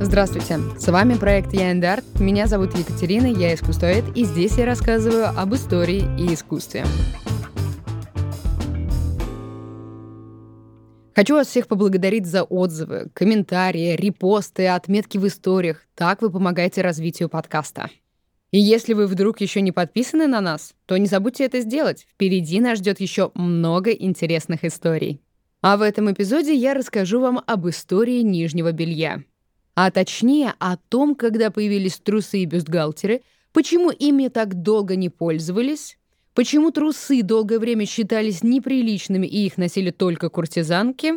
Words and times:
Здравствуйте, 0.00 0.60
с 0.78 0.88
вами 0.88 1.14
проект 1.14 1.52
Я 1.52 1.70
Арт. 1.70 2.04
Меня 2.18 2.46
зовут 2.46 2.74
Екатерина, 2.74 3.26
я 3.26 3.54
искусствовед, 3.54 4.04
и 4.16 4.24
здесь 4.24 4.56
я 4.56 4.64
рассказываю 4.64 5.28
об 5.28 5.54
истории 5.54 6.04
и 6.18 6.32
искусстве. 6.32 6.84
Хочу 11.14 11.34
вас 11.34 11.48
всех 11.48 11.68
поблагодарить 11.68 12.24
за 12.24 12.44
отзывы, 12.44 13.10
комментарии, 13.12 13.94
репосты, 13.94 14.68
отметки 14.68 15.18
в 15.18 15.26
историях. 15.26 15.82
Так 15.94 16.22
вы 16.22 16.30
помогаете 16.30 16.80
развитию 16.80 17.28
подкаста. 17.28 17.90
И 18.52 18.58
если 18.58 18.94
вы 18.94 19.06
вдруг 19.06 19.42
еще 19.42 19.60
не 19.60 19.70
подписаны 19.70 20.26
на 20.26 20.40
нас, 20.40 20.74
то 20.86 20.96
не 20.96 21.06
забудьте 21.06 21.44
это 21.44 21.60
сделать. 21.60 22.06
Впереди 22.10 22.58
нас 22.58 22.78
ждет 22.78 23.00
еще 23.00 23.32
много 23.34 23.90
интересных 23.90 24.64
историй. 24.64 25.20
А 25.60 25.76
в 25.76 25.82
этом 25.82 26.10
эпизоде 26.10 26.54
я 26.54 26.72
расскажу 26.72 27.20
вам 27.20 27.42
об 27.46 27.68
истории 27.68 28.22
нижнего 28.22 28.72
белья. 28.72 29.22
А 29.74 29.90
точнее 29.90 30.54
о 30.58 30.76
том, 30.76 31.14
когда 31.14 31.50
появились 31.50 31.98
трусы 31.98 32.40
и 32.40 32.44
бюстгальтеры, 32.44 33.22
почему 33.52 33.90
ими 33.90 34.28
так 34.28 34.62
долго 34.62 34.96
не 34.96 35.08
пользовались, 35.08 35.96
Почему 36.34 36.72
трусы 36.72 37.22
долгое 37.22 37.60
время 37.60 37.86
считались 37.86 38.42
неприличными 38.42 39.26
и 39.26 39.46
их 39.46 39.56
носили 39.56 39.92
только 39.92 40.28
куртизанки? 40.28 41.14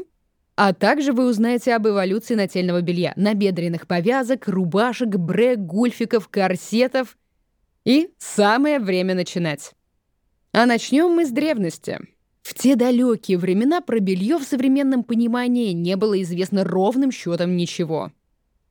А 0.55 0.73
также 0.73 1.11
вы 1.11 1.27
узнаете 1.27 1.75
об 1.75 1.87
эволюции 1.87 2.35
нательного 2.35 2.81
белья, 2.81 3.13
набедренных 3.15 3.87
повязок, 3.87 4.47
рубашек, 4.47 5.09
брэк, 5.09 5.59
гульфиков, 5.59 6.27
корсетов. 6.29 7.17
И 7.83 8.09
самое 8.19 8.79
время 8.79 9.15
начинать. 9.15 9.73
А 10.51 10.65
начнем 10.67 11.09
мы 11.09 11.25
с 11.25 11.31
древности. 11.31 11.99
В 12.43 12.53
те 12.53 12.75
далекие 12.75 13.39
времена 13.39 13.81
про 13.81 13.99
белье 13.99 14.37
в 14.37 14.43
современном 14.43 15.03
понимании 15.03 15.71
не 15.73 15.95
было 15.95 16.21
известно 16.21 16.63
ровным 16.63 17.11
счетом 17.11 17.57
ничего. 17.57 18.11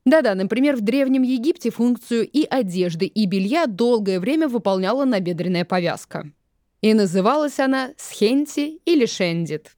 Да-да, 0.07 0.37
например, 0.37 0.77
в 0.77 0.83
Древнем 0.83 1.23
Египте 1.23 1.71
функцию 1.71 2.29
и 2.29 2.47
одежды, 2.49 3.07
и 3.07 3.27
белья 3.27 3.67
долгое 3.67 4.21
время 4.21 4.47
выполняла 4.47 5.05
набедренная 5.05 5.65
повязка. 5.65 6.31
И 6.81 6.95
называлась 6.95 7.59
она 7.59 7.91
Схенти 7.97 8.79
или 8.85 9.05
Шендит. 9.05 9.77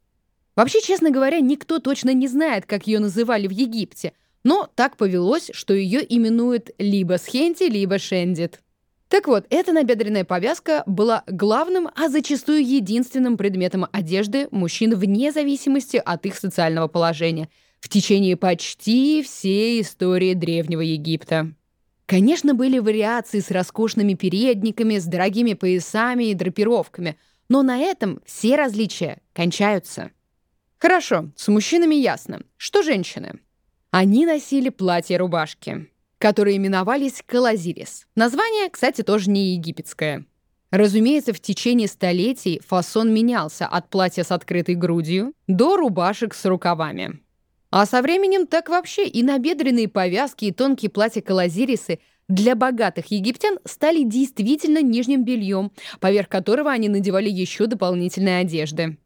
Вообще, 0.55 0.83
честно 0.83 1.11
говоря, 1.11 1.41
никто 1.41 1.79
точно 1.79 2.13
не 2.13 2.29
знает, 2.29 2.67
как 2.67 2.87
ее 2.87 2.99
называли 2.99 3.47
в 3.47 3.53
Египте, 3.53 4.13
но 4.45 4.69
так 4.75 4.99
повелось, 4.99 5.51
что 5.55 5.73
ее 5.73 6.05
именуют 6.07 6.73
либо 6.77 7.17
Схенти, 7.17 7.63
либо 7.63 7.99
Шендит. 7.99 8.61
Так 9.09 9.29
вот, 9.29 9.47
эта 9.49 9.73
набедренная 9.73 10.25
повязка 10.25 10.83
была 10.85 11.25
главным, 11.27 11.89
а 11.97 12.11
зачастую 12.11 12.63
единственным 12.63 13.39
предметом 13.39 13.87
одежды 13.93 14.49
мужчин 14.51 14.95
вне 14.95 15.33
зависимости 15.33 15.97
от 15.97 16.27
их 16.27 16.37
социального 16.37 16.87
положения– 16.87 17.49
в 17.89 17.91
течение 17.91 18.37
почти 18.37 19.23
всей 19.23 19.81
истории 19.81 20.35
Древнего 20.35 20.83
Египта. 20.83 21.55
Конечно, 22.05 22.53
были 22.53 22.79
вариации 22.79 23.41
с 23.41 23.51
роскошными 23.51 24.13
передниками, 24.13 24.99
с 24.99 25.07
дорогими 25.07 25.55
поясами 25.55 26.25
и 26.25 26.35
драпировками, 26.35 27.17
но 27.49 27.63
на 27.63 27.79
этом 27.79 28.21
все 28.27 28.57
различия 28.57 29.23
кончаются. 29.33 30.11
Хорошо, 30.77 31.31
с 31.35 31.49
мужчинами 31.49 31.95
ясно. 31.95 32.43
Что 32.59 32.83
женщины? 32.83 33.41
Они 33.91 34.27
носили 34.27 34.69
платья-рубашки, 34.69 35.89
которые 36.19 36.59
именовались 36.59 37.23
калазирис. 37.25 38.07
Название, 38.15 38.69
кстати, 38.69 39.01
тоже 39.01 39.31
не 39.31 39.55
египетское. 39.55 40.27
Разумеется, 40.71 41.33
в 41.33 41.41
течение 41.41 41.89
столетий 41.89 42.61
фасон 42.67 43.15
менялся 43.15 43.67
от 43.67 43.89
платья 43.89 44.25
с 44.25 44.31
открытой 44.31 44.75
грудью 44.75 45.33
до 45.47 45.79
рубашек 45.79 46.35
с 46.35 46.45
рукавами. 46.45 47.23
А 47.71 47.85
со 47.85 48.01
временем 48.01 48.47
так 48.47 48.69
вообще 48.69 49.07
и 49.07 49.23
набедренные 49.23 49.89
повязки, 49.89 50.47
и 50.47 50.53
тонкие 50.53 50.91
платья-калазирисы 50.91 51.99
для 52.29 52.55
богатых 52.55 53.11
египтян 53.11 53.59
стали 53.65 54.03
действительно 54.05 54.83
нижним 54.83 55.25
бельем, 55.25 55.73
поверх 56.01 56.29
которого 56.29 56.71
они 56.71 56.89
надевали 56.89 57.29
еще 57.29 57.67
дополнительные 57.67 58.41
одежды. 58.41 58.99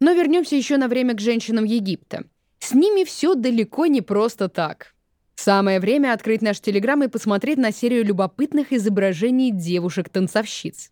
Но 0.00 0.12
вернемся 0.12 0.56
еще 0.56 0.76
на 0.76 0.88
время 0.88 1.14
к 1.14 1.20
женщинам 1.20 1.64
Египта. 1.64 2.24
С 2.58 2.72
ними 2.72 3.04
все 3.04 3.34
далеко 3.34 3.86
не 3.86 4.00
просто 4.00 4.48
так. 4.48 4.94
Самое 5.34 5.80
время 5.80 6.12
открыть 6.12 6.42
наш 6.42 6.60
телеграм 6.60 7.02
и 7.02 7.08
посмотреть 7.08 7.58
на 7.58 7.72
серию 7.72 8.04
любопытных 8.04 8.72
изображений 8.72 9.50
девушек-танцовщиц. 9.50 10.90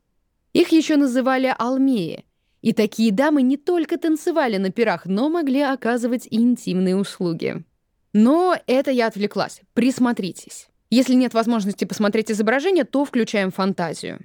Их 0.54 0.68
еще 0.68 0.96
называли 0.96 1.54
алмеи, 1.58 2.24
и 2.68 2.74
такие 2.74 3.12
дамы 3.12 3.40
не 3.40 3.56
только 3.56 3.96
танцевали 3.96 4.58
на 4.58 4.70
пирах, 4.70 5.06
но 5.06 5.30
могли 5.30 5.62
оказывать 5.62 6.26
и 6.26 6.36
интимные 6.36 6.96
услуги. 6.96 7.64
Но 8.12 8.58
это 8.66 8.90
я 8.90 9.06
отвлеклась. 9.06 9.62
Присмотритесь. 9.72 10.68
Если 10.90 11.14
нет 11.14 11.32
возможности 11.32 11.86
посмотреть 11.86 12.30
изображение, 12.30 12.84
то 12.84 13.06
включаем 13.06 13.52
фантазию. 13.52 14.18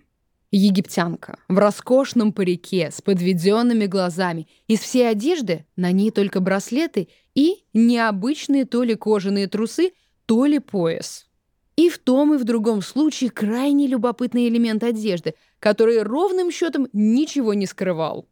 Египтянка 0.51 1.37
в 1.47 1.57
роскошном 1.57 2.33
парике 2.33 2.91
с 2.91 3.01
подведенными 3.01 3.85
глазами. 3.85 4.49
Из 4.67 4.79
всей 4.79 5.09
одежды 5.09 5.65
на 5.77 5.93
ней 5.93 6.11
только 6.11 6.41
браслеты 6.41 7.07
и 7.35 7.63
необычные 7.73 8.65
то 8.65 8.83
ли 8.83 8.95
кожаные 8.95 9.47
трусы, 9.47 9.93
то 10.25 10.45
ли 10.45 10.59
пояс. 10.59 11.27
И 11.77 11.89
в 11.89 11.97
том 11.97 12.33
и 12.33 12.37
в 12.37 12.43
другом 12.43 12.81
случае 12.81 13.29
крайне 13.29 13.87
любопытный 13.87 14.49
элемент 14.49 14.83
одежды, 14.83 15.35
который 15.59 16.03
ровным 16.03 16.51
счетом 16.51 16.89
ничего 16.91 17.53
не 17.53 17.67
скрывал. 17.67 18.27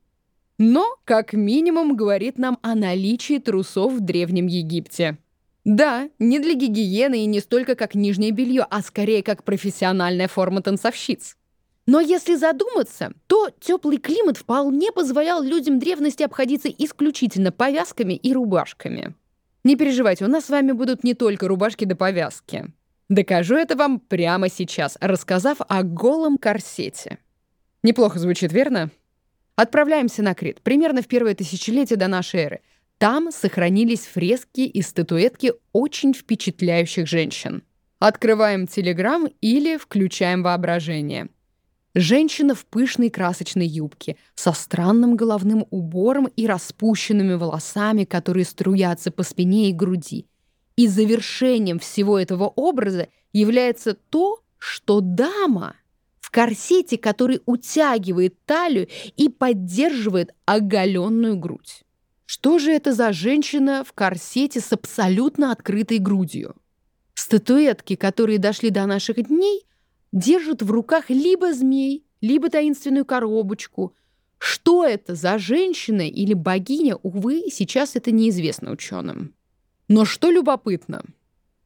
Но, 0.64 0.96
как 1.06 1.34
минимум, 1.34 1.96
говорит 1.96 2.38
нам 2.38 2.60
о 2.62 2.76
наличии 2.76 3.40
трусов 3.40 3.94
в 3.94 4.00
Древнем 4.00 4.46
Египте. 4.46 5.18
Да, 5.66 6.08
не 6.20 6.38
для 6.38 6.54
гигиены 6.54 7.24
и 7.24 7.26
не 7.26 7.40
столько 7.40 7.74
как 7.74 7.96
нижнее 7.96 8.30
белье, 8.30 8.68
а 8.70 8.84
скорее 8.84 9.24
как 9.24 9.44
профессиональная 9.44 10.28
форма 10.28 10.62
танцовщиц. 10.62 11.36
Но 11.88 12.00
если 12.00 12.36
задуматься, 12.36 13.12
то 13.26 13.50
теплый 13.60 13.98
климат 13.98 14.38
вполне 14.38 14.92
позволял 14.92 15.42
людям 15.42 15.80
древности 15.80 16.22
обходиться 16.22 16.70
исключительно 16.70 17.52
повязками 17.52 18.14
и 18.14 18.32
рубашками. 18.32 19.16
Не 19.64 19.76
переживайте, 19.76 20.26
у 20.26 20.28
нас 20.28 20.46
с 20.46 20.50
вами 20.52 20.74
будут 20.74 21.04
не 21.04 21.16
только 21.16 21.48
рубашки 21.48 21.86
да 21.86 21.96
повязки. 21.96 22.72
Докажу 23.10 23.56
это 23.56 23.76
вам 23.76 24.00
прямо 24.00 24.48
сейчас, 24.48 24.96
рассказав 25.02 25.58
о 25.68 25.82
голом 25.82 26.38
корсете. 26.38 27.18
Неплохо 27.82 28.20
звучит, 28.20 28.54
верно? 28.54 28.92
Отправляемся 29.56 30.24
на 30.24 30.34
Крит, 30.34 30.62
примерно 30.62 31.02
в 31.02 31.08
первое 31.08 31.36
тысячелетие 31.36 31.98
до 31.98 32.08
нашей 32.08 32.40
эры. 32.42 32.60
Там 32.98 33.32
сохранились 33.32 34.06
фрески 34.06 34.62
и 34.62 34.82
статуэтки 34.82 35.54
очень 35.72 36.14
впечатляющих 36.14 37.08
женщин. 37.08 37.64
Открываем 38.00 38.68
Телеграм 38.68 39.28
или 39.42 39.78
включаем 39.78 40.44
воображение. 40.44 41.30
Женщина 41.94 42.56
в 42.56 42.66
пышной 42.66 43.10
красочной 43.10 43.68
юбке, 43.68 44.16
со 44.34 44.54
странным 44.54 45.18
головным 45.18 45.66
убором 45.72 46.28
и 46.36 46.48
распущенными 46.48 47.34
волосами, 47.34 48.06
которые 48.06 48.46
струятся 48.46 49.12
по 49.12 49.24
спине 49.24 49.70
и 49.70 49.74
груди. 49.74 50.26
И 50.78 50.88
завершением 50.88 51.80
всего 51.80 52.18
этого 52.18 52.46
образа 52.46 53.10
является 53.34 53.94
то, 53.94 54.42
что 54.58 55.02
дама 55.02 55.76
корсете, 56.32 56.98
который 56.98 57.42
утягивает 57.46 58.44
талию 58.46 58.88
и 59.18 59.30
поддерживает 59.30 60.34
оголенную 60.46 61.38
грудь. 61.38 61.84
Что 62.26 62.60
же 62.60 62.72
это 62.72 62.94
за 62.94 63.12
женщина 63.12 63.84
в 63.84 63.92
корсете 63.94 64.62
с 64.62 64.72
абсолютно 64.72 65.52
открытой 65.52 65.98
грудью? 65.98 66.56
Статуэтки, 67.14 67.96
которые 67.96 68.40
дошли 68.40 68.70
до 68.70 68.86
наших 68.86 69.28
дней, 69.28 69.66
держат 70.12 70.62
в 70.62 70.72
руках 70.72 71.10
либо 71.10 71.54
змей, 71.54 72.06
либо 72.22 72.50
таинственную 72.50 73.06
коробочку. 73.06 73.94
Что 74.38 74.86
это 74.86 75.14
за 75.14 75.38
женщина 75.38 76.08
или 76.08 76.34
богиня, 76.34 76.96
увы, 76.96 77.44
сейчас 77.52 77.96
это 77.96 78.12
неизвестно 78.12 78.72
ученым. 78.72 79.36
Но 79.88 80.06
что 80.06 80.32
любопытно, 80.32 81.04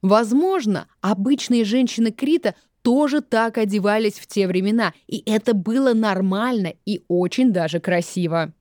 возможно, 0.02 0.88
обычные 1.00 1.64
женщины 1.64 2.12
Крита 2.12 2.56
тоже 2.86 3.22
так 3.22 3.58
одевались 3.58 4.20
в 4.20 4.28
те 4.28 4.46
времена, 4.46 4.94
и 5.08 5.24
это 5.26 5.56
было 5.56 5.94
нормально 5.94 6.76
и 6.86 7.04
очень 7.08 7.52
даже 7.52 7.80
красиво. 7.80 8.54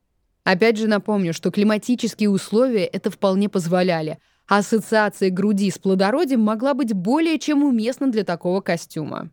Опять 0.45 0.79
же 0.79 0.87
напомню, 0.87 1.35
что 1.35 1.51
климатические 1.51 2.31
условия 2.31 2.87
это 2.87 3.11
вполне 3.11 3.51
позволяли. 3.51 4.19
Ассоциация 4.47 5.29
груди 5.29 5.71
с 5.71 5.79
плодородием 5.79 6.41
могла 6.41 6.73
быть 6.73 6.95
более 6.95 7.39
чем 7.39 7.65
уместна 7.65 8.11
для 8.11 8.25
такого 8.25 8.63
костюма. 8.63 9.31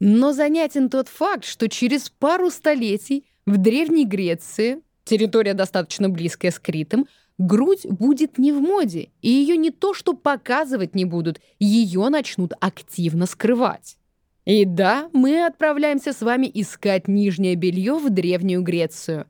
Но 0.00 0.32
занятен 0.32 0.90
тот 0.90 1.06
факт, 1.06 1.44
что 1.44 1.68
через 1.68 2.10
пару 2.10 2.50
столетий 2.50 3.26
в 3.46 3.56
Древней 3.56 4.04
Греции, 4.04 4.80
территория 5.04 5.54
достаточно 5.54 6.08
близкая 6.08 6.50
с 6.50 6.58
Критом, 6.58 7.06
грудь 7.38 7.86
будет 7.86 8.38
не 8.38 8.50
в 8.50 8.60
моде, 8.60 9.10
и 9.22 9.30
ее 9.30 9.56
не 9.56 9.70
то 9.70 9.94
что 9.94 10.12
показывать 10.12 10.96
не 10.96 11.04
будут, 11.04 11.40
ее 11.60 12.08
начнут 12.08 12.52
активно 12.58 13.26
скрывать. 13.26 13.96
И 14.44 14.66
да, 14.66 15.08
мы 15.12 15.46
отправляемся 15.46 16.12
с 16.12 16.20
вами 16.20 16.50
искать 16.52 17.08
нижнее 17.08 17.54
белье 17.54 17.94
в 17.94 18.10
Древнюю 18.10 18.62
Грецию. 18.62 19.26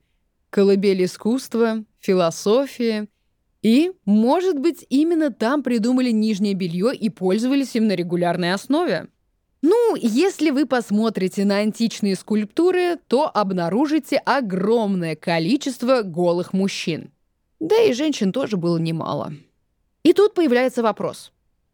Колыбель 0.49 1.05
искусства, 1.05 1.83
философии 1.99 3.07
И, 3.61 3.91
может 4.05 4.59
быть, 4.59 4.85
именно 4.89 5.31
там 5.31 5.63
придумали 5.63 6.11
нижнее 6.11 6.53
белье 6.53 6.93
и 6.93 7.09
пользовались 7.09 7.75
им 7.75 7.87
на 7.87 7.93
регулярной 7.93 8.53
основе. 8.53 9.07
Ну, 9.61 9.95
если 9.95 10.51
вы 10.51 10.65
посмотрите 10.65 11.45
на 11.45 11.57
античные 11.57 12.15
скульптуры, 12.15 12.97
то 13.07 13.31
обнаружите 13.33 14.17
огромное 14.17 15.15
количество 15.15 16.03
голых 16.03 16.53
мужчин. 16.53 17.11
Да 17.59 17.81
и 17.81 17.93
женщин 17.93 18.31
тоже 18.31 18.57
было 18.57 18.77
немало. 18.77 19.33
И 20.03 20.13
тут 20.13 20.35
появляется 20.35 20.83
вопрос. 20.83 21.31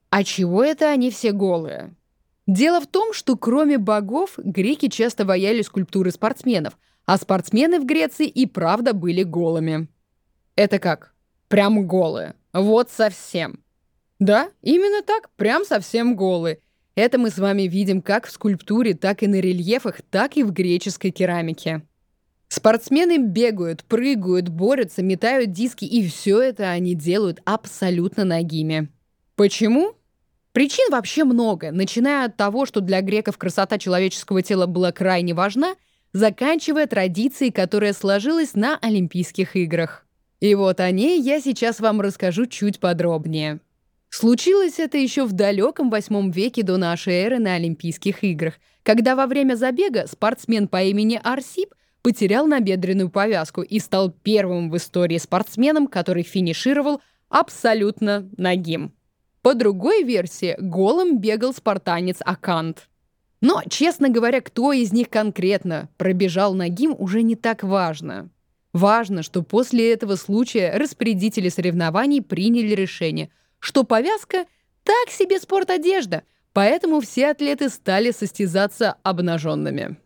А 0.09 0.23
чего 0.23 0.63
это 0.63 0.89
они 0.89 1.09
все 1.11 1.31
голые? 1.31 1.93
Дело 2.47 2.81
в 2.81 2.87
том, 2.87 3.13
что 3.13 3.37
кроме 3.37 3.77
богов, 3.77 4.33
греки 4.37 4.87
часто 4.87 5.25
ваяли 5.25 5.61
скульптуры 5.61 6.11
спортсменов, 6.11 6.77
а 7.05 7.17
спортсмены 7.17 7.79
в 7.79 7.85
Греции 7.85 8.27
и 8.27 8.45
правда 8.45 8.93
были 8.93 9.23
голыми. 9.23 9.87
Это 10.55 10.79
как? 10.79 11.13
Прям 11.47 11.87
голые. 11.87 12.35
Вот 12.53 12.89
совсем. 12.89 13.63
Да, 14.19 14.49
именно 14.61 15.01
так, 15.01 15.29
прям 15.35 15.65
совсем 15.65 16.15
голые. 16.15 16.59
Это 16.95 17.17
мы 17.17 17.29
с 17.29 17.37
вами 17.37 17.63
видим 17.63 18.01
как 18.01 18.27
в 18.27 18.31
скульптуре, 18.31 18.93
так 18.93 19.23
и 19.23 19.27
на 19.27 19.35
рельефах, 19.35 20.01
так 20.09 20.37
и 20.37 20.43
в 20.43 20.51
греческой 20.51 21.11
керамике. 21.11 21.83
Спортсмены 22.49 23.17
бегают, 23.17 23.85
прыгают, 23.85 24.49
борются, 24.49 25.01
метают 25.01 25.53
диски, 25.53 25.85
и 25.85 26.05
все 26.07 26.41
это 26.41 26.69
они 26.69 26.95
делают 26.95 27.41
абсолютно 27.45 28.25
нагими. 28.25 28.89
Почему? 29.35 29.95
Причин 30.53 30.91
вообще 30.91 31.23
много, 31.23 31.71
начиная 31.71 32.25
от 32.25 32.35
того, 32.35 32.65
что 32.65 32.81
для 32.81 33.01
греков 33.01 33.37
красота 33.37 33.77
человеческого 33.77 34.41
тела 34.41 34.65
была 34.65 34.91
крайне 34.91 35.33
важна, 35.33 35.75
заканчивая 36.11 36.87
традицией, 36.87 37.51
которая 37.51 37.93
сложилась 37.93 38.53
на 38.53 38.77
Олимпийских 38.77 39.55
играх. 39.55 40.05
И 40.41 40.53
вот 40.55 40.79
о 40.81 40.91
ней 40.91 41.21
я 41.21 41.39
сейчас 41.39 41.79
вам 41.79 42.01
расскажу 42.01 42.47
чуть 42.47 42.79
подробнее. 42.79 43.59
Случилось 44.09 44.77
это 44.77 44.97
еще 44.97 45.23
в 45.23 45.31
далеком 45.31 45.89
восьмом 45.89 46.31
веке 46.31 46.63
до 46.63 46.75
нашей 46.75 47.13
эры 47.13 47.39
на 47.39 47.53
Олимпийских 47.53 48.25
играх, 48.25 48.55
когда 48.83 49.15
во 49.15 49.27
время 49.27 49.55
забега 49.55 50.05
спортсмен 50.07 50.67
по 50.67 50.83
имени 50.83 51.21
Арсип 51.23 51.73
потерял 52.01 52.45
набедренную 52.45 53.09
повязку 53.09 53.61
и 53.61 53.79
стал 53.79 54.11
первым 54.11 54.69
в 54.69 54.75
истории 54.75 55.17
спортсменом, 55.17 55.87
который 55.87 56.23
финишировал 56.23 57.01
абсолютно 57.29 58.29
нагим. 58.35 58.91
По 59.41 59.53
другой 59.53 60.03
версии, 60.03 60.55
голым 60.59 61.19
бегал 61.19 61.53
спартанец 61.53 62.17
Акант. 62.19 62.89
Но, 63.41 63.63
честно 63.69 64.09
говоря, 64.09 64.41
кто 64.41 64.71
из 64.71 64.93
них 64.93 65.09
конкретно 65.09 65.89
пробежал 65.97 66.53
нагим, 66.53 66.95
уже 66.97 67.23
не 67.23 67.35
так 67.35 67.63
важно. 67.63 68.29
Важно, 68.71 69.23
что 69.23 69.41
после 69.41 69.91
этого 69.91 70.15
случая 70.15 70.77
распорядители 70.77 71.49
соревнований 71.49 72.21
приняли 72.21 72.73
решение– 72.75 73.29
что 73.61 73.83
повязка— 73.83 74.45
так 74.83 75.09
себе 75.11 75.39
спортодежда, 75.39 76.23
поэтому 76.51 76.99
все 76.99 77.29
атлеты 77.29 77.69
стали 77.69 78.11
состязаться 78.11 78.95
обнаженными. 79.03 79.97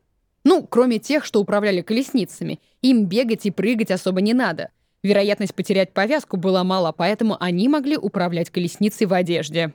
Ну, 0.43 0.67
кроме 0.67 0.99
тех, 0.99 1.25
что 1.25 1.39
управляли 1.39 1.81
колесницами. 1.81 2.59
Им 2.81 3.05
бегать 3.05 3.47
и 3.47 3.51
прыгать 3.51 3.89
особо 3.89 4.21
не 4.21 4.33
надо. 4.33 4.69
Вероятность 5.05 5.53
потерять 5.53 5.93
повязку 5.93 6.35
была 6.35 6.63
мала, 6.63 6.91
поэтому 6.91 7.37
они 7.39 7.69
могли 7.69 7.95
управлять 7.95 8.49
колесницей 8.49 9.05
в 9.05 9.13
одежде. 9.13 9.71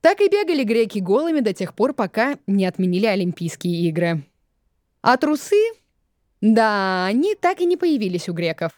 Так 0.00 0.22
и 0.22 0.28
бегали 0.30 0.64
греки 0.64 1.00
голыми 1.00 1.40
до 1.40 1.52
тех 1.52 1.74
пор, 1.74 1.92
пока 1.92 2.38
не 2.46 2.64
отменили 2.64 3.04
Олимпийские 3.04 3.90
игры. 3.90 4.24
А 5.02 5.18
трусы? 5.18 5.60
Да, 6.40 7.04
они 7.04 7.34
так 7.34 7.60
и 7.60 7.66
не 7.66 7.76
появились 7.76 8.30
у 8.30 8.32
греков. 8.32 8.72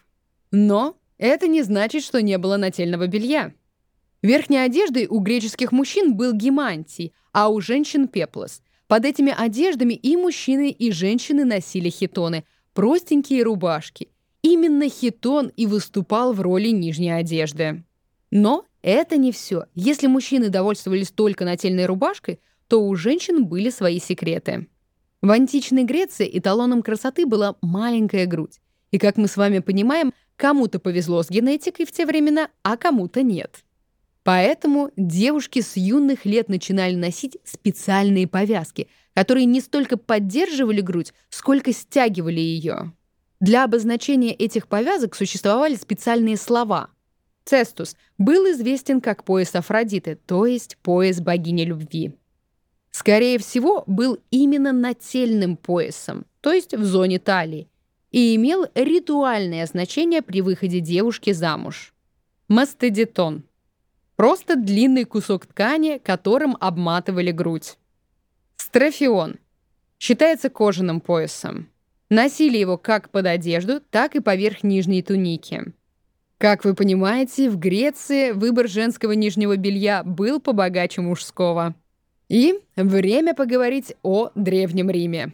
Но 0.51 0.97
это 1.19 1.47
не 1.47 1.63
значит, 1.63 2.03
что 2.03 2.21
не 2.21 2.37
было 2.37 2.57
нательного 2.57 3.07
белья. 3.07 3.53
Верхней 4.23 4.59
одеждой 4.59 5.07
у 5.07 5.21
греческих 5.21 5.71
мужчин 5.71 6.17
был 6.17 6.33
гемантий, 6.33 7.13
а 7.31 7.49
у 7.49 7.61
женщин— 7.61 8.09
пеплос. 8.09 8.61
Под 8.89 9.05
этими 9.05 9.33
одеждами 9.33 9.95
и 9.95 10.17
мужчины, 10.17 10.71
и 10.71 10.91
женщины 10.91 11.45
носили 11.45 11.91
хитоны, 11.91 12.43
простенькие 12.75 13.45
рубашки. 13.45 14.12
Именно 14.43 14.89
хитон 14.89 15.53
и 15.57 15.67
выступал 15.67 16.33
в 16.33 16.41
роли 16.41 16.69
нижней 16.69 17.11
одежды. 17.11 17.85
Но 18.31 18.67
это 18.83 19.17
не 19.17 19.31
все. 19.31 19.67
Если 19.75 20.09
мужчины 20.09 20.49
довольствовались 20.49 21.13
только 21.13 21.45
нательной 21.45 21.87
рубашкой, 21.87 22.41
то 22.67 22.85
у 22.85 22.95
женщин 22.97 23.45
были 23.45 23.71
свои 23.71 24.01
секреты. 24.01 24.67
В 25.21 25.31
античной 25.31 25.85
Греции 25.85 26.29
эталоном 26.37 26.83
красоты 26.83 27.27
была 27.27 27.57
маленькая 27.63 28.27
грудь. 28.27 28.61
И, 28.91 28.99
как 28.99 29.17
мы 29.17 29.29
с 29.29 29.37
вами 29.37 29.61
понимаем, 29.61 30.13
кому-то 30.37 30.81
повезло 30.81 31.23
с 31.23 31.31
генетикой 31.31 31.87
в 31.87 31.93
те 31.93 32.05
времена, 32.05 32.49
а 32.63 32.77
кому-то 32.77 33.23
нет. 33.23 33.63
Поэтому 34.25 34.91
девушки 34.97 35.61
с 35.61 35.77
юных 35.77 36.25
лет 36.25 36.49
начинали 36.49 36.95
носить 36.95 37.39
специальные 37.45 38.27
повязки, 38.27 38.89
которые 39.15 39.47
не 39.47 39.61
столько 39.61 39.97
поддерживали 39.97 40.81
грудь, 40.81 41.13
сколько 41.29 41.73
стягивали 41.73 42.41
ее. 42.41 42.93
Для 43.43 43.65
обозначения 43.65 44.33
этих 44.33 44.69
повязок 44.69 45.15
существовали 45.17 45.75
специальные 45.75 46.39
слова. 46.39 46.89
Цестус 47.45 47.97
был 48.17 48.51
известен 48.53 49.01
как 49.01 49.25
пояс 49.25 49.55
Афродиты, 49.55 50.15
то 50.15 50.47
есть 50.47 50.79
пояс 50.79 51.21
богини 51.21 51.65
любви. 51.65 52.13
Скорее 52.93 53.39
всего, 53.39 53.85
был 53.89 54.19
именно 54.31 54.73
нательным 54.73 55.57
поясом, 55.57 56.25
то 56.41 56.53
есть 56.53 56.73
в 56.73 56.85
зоне 56.85 57.19
талии, 57.19 57.69
и 58.13 58.35
имел 58.37 58.67
ритуальное 58.75 59.67
значение 59.67 60.23
при 60.23 60.41
выходе 60.41 60.81
девушки 60.81 61.33
замуж. 61.33 61.93
Мастедитон– 62.47 63.43
Просто 64.23 64.55
длинный 64.55 65.03
кусок 65.03 65.47
ткани, 65.47 65.99
которым 65.99 66.57
обматывали 66.61 67.33
грудь. 67.33 67.77
Строфион. 68.55 69.41
Считается 69.99 70.49
кожаным 70.49 71.01
поясом. 71.01 71.72
Носили 72.13 72.59
его 72.59 72.77
как 72.77 73.09
под 73.09 73.25
одежду, 73.25 73.81
так 73.81 74.15
и 74.15 74.21
поверх 74.21 74.63
нижней 74.63 75.01
туники. 75.01 75.73
Как 76.37 76.63
вы 76.63 76.75
понимаете, 76.75 77.49
в 77.49 77.59
Греции 77.59 78.33
выбор 78.33 78.69
женского 78.69 79.13
нижнего 79.13 79.57
белья 79.57 80.03
был 80.05 80.39
побогаче 80.39 81.01
мужского. 81.01 81.75
И 82.29 82.61
время 82.77 83.35
поговорить 83.35 83.95
о 84.03 84.29
Древнем 84.35 84.91
Риме. 84.91 85.33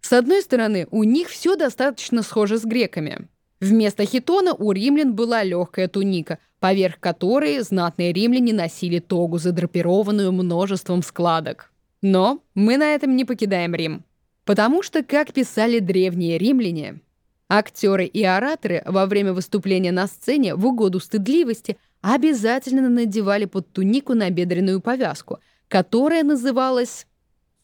С 0.00 0.12
одной 0.12 0.42
стороны, 0.42 0.88
у 0.90 1.04
них 1.04 1.28
все 1.28 1.54
достаточно 1.54 2.22
схоже 2.22 2.58
с 2.58 2.64
греками. 2.64 3.28
Вместо 3.60 4.04
хитона 4.04 4.54
у 4.54 4.72
римлян 4.72 5.14
была 5.14 5.44
легкая 5.44 5.86
туника, 5.86 6.40
поверх 6.58 6.98
которой 6.98 7.60
знатные 7.60 8.12
римляне 8.12 8.52
носили 8.52 8.98
тогу, 8.98 9.38
задрапированную 9.38 10.32
множеством 10.32 11.04
складок. 11.04 11.70
Но 12.00 12.42
мы 12.56 12.76
на 12.76 12.92
этом 12.92 13.14
не 13.14 13.24
покидаем 13.24 13.76
Рим. 13.76 14.04
Потому 14.44 14.82
что, 14.82 15.02
как 15.02 15.32
писали 15.32 15.78
древние 15.78 16.36
римляне, 16.36 17.00
актеры 17.48 18.06
и 18.06 18.24
ораторы 18.24 18.82
во 18.86 19.06
время 19.06 19.32
выступления 19.32 19.92
на 19.92 20.06
сцене 20.06 20.54
в 20.54 20.66
угоду 20.66 21.00
стыдливости 21.00 21.76
обязательно 22.00 22.88
надевали 22.88 23.44
под 23.44 23.70
тунику 23.72 24.14
набедренную 24.14 24.80
повязку, 24.80 25.38
которая 25.68 26.24
называлась 26.24 27.06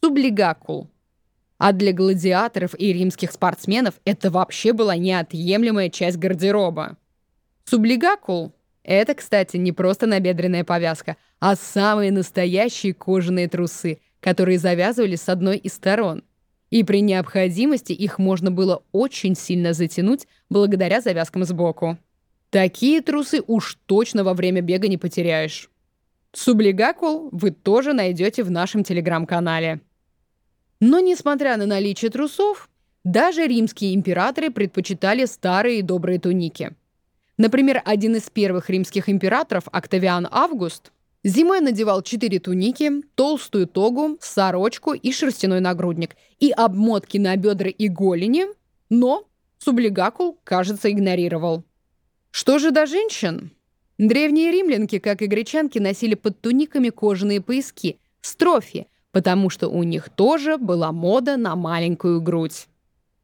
сублигакул. 0.02 0.88
А 1.58 1.72
для 1.72 1.92
гладиаторов 1.92 2.78
и 2.78 2.92
римских 2.92 3.32
спортсменов 3.32 3.94
это 4.04 4.30
вообще 4.30 4.72
была 4.72 4.96
неотъемлемая 4.96 5.90
часть 5.90 6.16
гардероба. 6.16 6.96
Сублигакул— 7.64 8.52
это, 8.84 9.14
кстати, 9.14 9.56
не 9.56 9.72
просто 9.72 10.06
набедренная 10.06 10.62
повязка, 10.62 11.16
а 11.40 11.56
самые 11.56 12.12
настоящие 12.12 12.94
кожаные 12.94 13.48
трусы, 13.48 13.98
которые 14.20 14.58
завязывали 14.58 15.16
с 15.16 15.28
одной 15.28 15.56
из 15.58 15.72
сторон. 15.74 16.22
И 16.70 16.84
при 16.84 17.00
необходимости 17.00 17.92
их 17.92 18.18
можно 18.18 18.50
было 18.50 18.82
очень 18.92 19.34
сильно 19.34 19.72
затянуть 19.72 20.26
благодаря 20.50 21.00
завязкам 21.00 21.44
сбоку. 21.44 21.98
Такие 22.50 23.00
трусы 23.02 23.42
уж 23.46 23.78
точно 23.86 24.24
во 24.24 24.34
время 24.34 24.60
бега 24.60 24.88
не 24.88 24.98
потеряешь. 24.98 25.70
Сублигакул 26.32 27.30
вы 27.32 27.50
тоже 27.50 27.92
найдете 27.92 28.42
в 28.42 28.50
нашем 28.50 28.84
телеграм-канале. 28.84 29.80
Но, 30.80 31.00
несмотря 31.00 31.56
на 31.56 31.66
наличие 31.66 32.10
трусов, 32.10 32.68
даже 33.04 33.46
римские 33.46 33.94
императоры 33.94 34.50
предпочитали 34.50 35.24
старые 35.24 35.82
добрые 35.82 36.18
туники. 36.18 36.74
Например, 37.36 37.82
один 37.84 38.16
из 38.16 38.28
первых 38.28 38.68
римских 38.68 39.08
императоров, 39.08 39.64
Октавиан 39.70 40.28
Август, 40.30 40.92
зимой 41.24 41.60
надевал 41.60 42.02
четыре 42.02 42.38
туники, 42.38 43.02
толстую 43.14 43.66
тогу, 43.66 44.18
сорочку 44.20 44.92
и 44.92 45.12
шерстяной 45.12 45.60
нагрудник, 45.60 46.16
и 46.38 46.50
обмотки 46.50 47.18
на 47.18 47.36
бедра 47.36 47.70
и 47.70 47.88
голени, 47.88 48.46
но 48.90 49.24
сублигакул, 49.58 50.38
кажется, 50.44 50.90
игнорировал. 50.90 51.64
Что 52.30 52.58
же 52.58 52.70
до 52.70 52.86
женщин? 52.86 53.50
Древние 53.98 54.52
римлянки, 54.52 54.98
как 54.98 55.22
и 55.22 55.26
гречанки, 55.26 55.78
носили 55.78 56.14
под 56.14 56.40
туниками 56.40 56.90
кожаные 56.90 57.40
пояски, 57.40 57.98
строфи– 58.20 58.86
потому 59.12 59.50
что 59.50 59.68
у 59.68 59.82
них 59.82 60.08
тоже 60.10 60.58
была 60.58 60.92
мода 60.92 61.36
на 61.36 61.56
маленькую 61.56 62.20
грудь. 62.20 62.66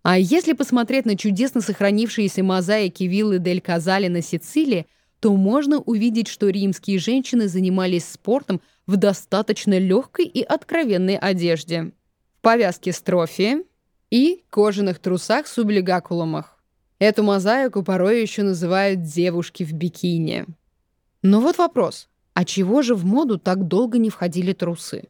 А 0.02 0.18
если 0.18 0.52
посмотреть 0.52 1.06
на 1.06 1.16
чудесно 1.16 1.60
сохранившиеся 1.60 2.42
мозаики 2.42 3.04
виллы 3.04 3.38
Дель 3.38 3.60
Казали 3.60 4.08
на 4.08 4.20
Сицилии, 4.20 4.86
то 5.25 5.35
можно 5.35 5.78
увидеть, 5.78 6.28
что 6.28 6.50
римские 6.50 6.99
женщины 6.99 7.49
занимались 7.49 8.07
спортом 8.07 8.61
в 8.87 8.99
достаточно 8.99 9.78
легкой 9.78 10.26
и 10.26 10.43
откровенной 10.43 11.16
одежде. 11.16 11.93
В 12.37 12.43
повязке 12.43 12.93
строфии 12.93 13.64
и 14.11 14.45
кожаных 14.50 14.99
трусах 14.99 15.47
с 15.47 15.57
облигакулумах. 15.57 16.62
Эту 16.99 17.23
мозаику 17.23 17.83
порой 17.83 18.21
еще 18.21 18.43
называют 18.43 19.00
«девушки 19.00 19.64
в 19.64 19.73
бикини». 19.73 20.45
Но 21.23 21.40
вот 21.40 21.57
вопрос, 21.57 22.11
а 22.35 22.45
чего 22.45 22.83
же 22.83 22.95
в 22.95 23.07
моду 23.07 23.38
так 23.38 23.66
долго 23.66 23.97
не 23.97 24.11
входили 24.11 24.52
трусы? 24.52 25.04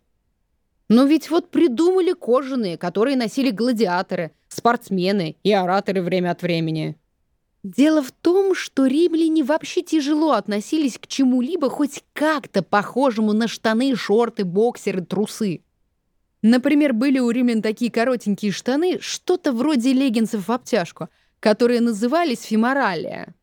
Но 0.89 1.07
ведь 1.07 1.29
вот 1.29 1.51
придумали 1.51 2.13
кожаные, 2.13 2.79
которые 2.79 3.17
носили 3.17 3.51
гладиаторы, 3.51 4.31
спортсмены 4.47 5.35
и 5.43 5.53
ораторы 5.53 6.03
время 6.03 6.31
от 6.31 6.43
времени. 6.43 6.97
Дело 7.65 8.03
в 8.03 8.13
том, 8.13 8.55
что 8.55 8.85
римляне 8.87 9.43
вообще 9.43 9.81
тяжело 9.83 10.33
относились 10.33 10.99
к 10.99 11.07
чему-либо 11.07 11.71
хоть 11.71 12.05
как-то 12.13 12.63
похожему 12.63 13.33
на 13.33 13.49
штаны, 13.49 13.97
шорты, 13.97 14.45
боксеры, 14.45 15.03
трусы. 15.03 15.63
Например, 16.43 16.93
были 16.93 17.19
у 17.21 17.31
римлян 17.31 17.63
такие 17.63 17.91
коротенькие 17.91 18.53
штаны, 18.53 18.99
что-то 19.01 19.51
вроде 19.51 19.95
леггинсов 19.95 20.47
в 20.47 20.53
обтяжку, 20.53 21.09
которые 21.41 21.81
назывались 21.81 22.43
феморалия. 22.43 23.35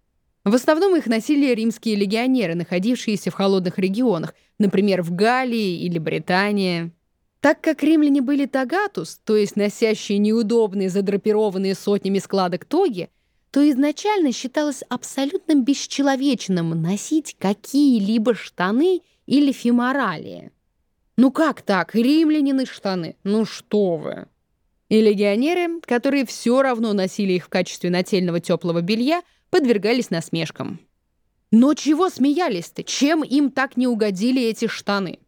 В 0.46 0.54
основном 0.54 0.96
их 0.96 1.08
носили 1.08 1.52
римские 1.56 1.96
легионеры, 1.96 2.54
находившиеся 2.54 3.32
в 3.32 3.34
холодных 3.34 3.80
регионах, 3.80 4.36
например, 4.60 5.02
в 5.02 5.16
Галлии 5.16 5.80
или 5.84 5.98
Британии. 5.98 6.92
Так 7.40 7.60
как 7.62 7.82
римляне 7.82 8.22
были 8.22 8.46
тагатус, 8.46 9.20
то 9.26 9.36
есть 9.36 9.56
носящие 9.56 10.20
неудобные 10.20 10.90
задрапированные 10.90 11.74
сотнями 11.74 12.20
складок 12.20 12.66
тоги, 12.66 13.10
то 13.52 13.70
изначально 13.70 14.32
считалось 14.32 14.82
абсолютно 14.90 15.56
бесчеловечным 15.56 16.70
носить 16.82 17.36
какие-либо 17.38 18.34
штаны 18.34 19.02
или 19.26 19.52
феморалии. 19.52 20.52
Ну 21.18 21.32
как 21.32 21.62
так? 21.62 21.94
Римлянины 21.94 22.66
штаны? 22.66 23.18
Ну 23.24 23.46
что 23.46 23.98
вы? 23.98 24.28
И 24.88 25.02
легионеры, 25.02 25.82
которые 25.82 26.26
все 26.26 26.62
равно 26.62 26.94
носили 26.94 27.34
их 27.34 27.46
в 27.46 27.50
качестве 27.50 27.90
нательного 27.90 28.40
теплого 28.40 28.82
белья, 28.82 29.22
подвергались 29.50 30.10
насмешкам. 30.10 30.80
Но 31.52 31.74
чего 31.74 32.10
смеялись-то? 32.10 32.84
Чем 32.84 33.24
им 33.24 33.52
так 33.52 33.76
не 33.76 33.86
угодили 33.86 34.42
эти 34.42 34.68
штаны? 34.68 35.20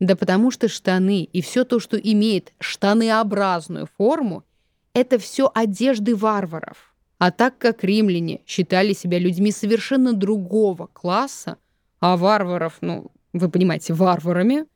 Да 0.00 0.16
потому 0.16 0.50
что 0.50 0.68
штаны 0.68 1.22
и 1.22 1.40
все 1.40 1.64
то, 1.64 1.78
что 1.78 1.96
имеет 1.96 2.52
штанообразную 2.58 3.88
форму, 3.96 4.44
это 4.92 5.18
все 5.18 5.50
одежды 5.54 6.16
варваров. 6.16 6.95
А 7.18 7.30
так 7.30 7.56
как 7.58 7.82
римляне 7.82 8.40
считали 8.46 8.92
себя 8.92 9.18
людьми 9.18 9.50
совершенно 9.50 10.12
другого 10.12 10.88
класса, 10.92 11.56
а 12.00 12.16
варваров, 12.16 12.78
ну, 12.82 13.10
вы 13.32 13.48
понимаете, 13.48 13.94
варварами, 13.94 14.66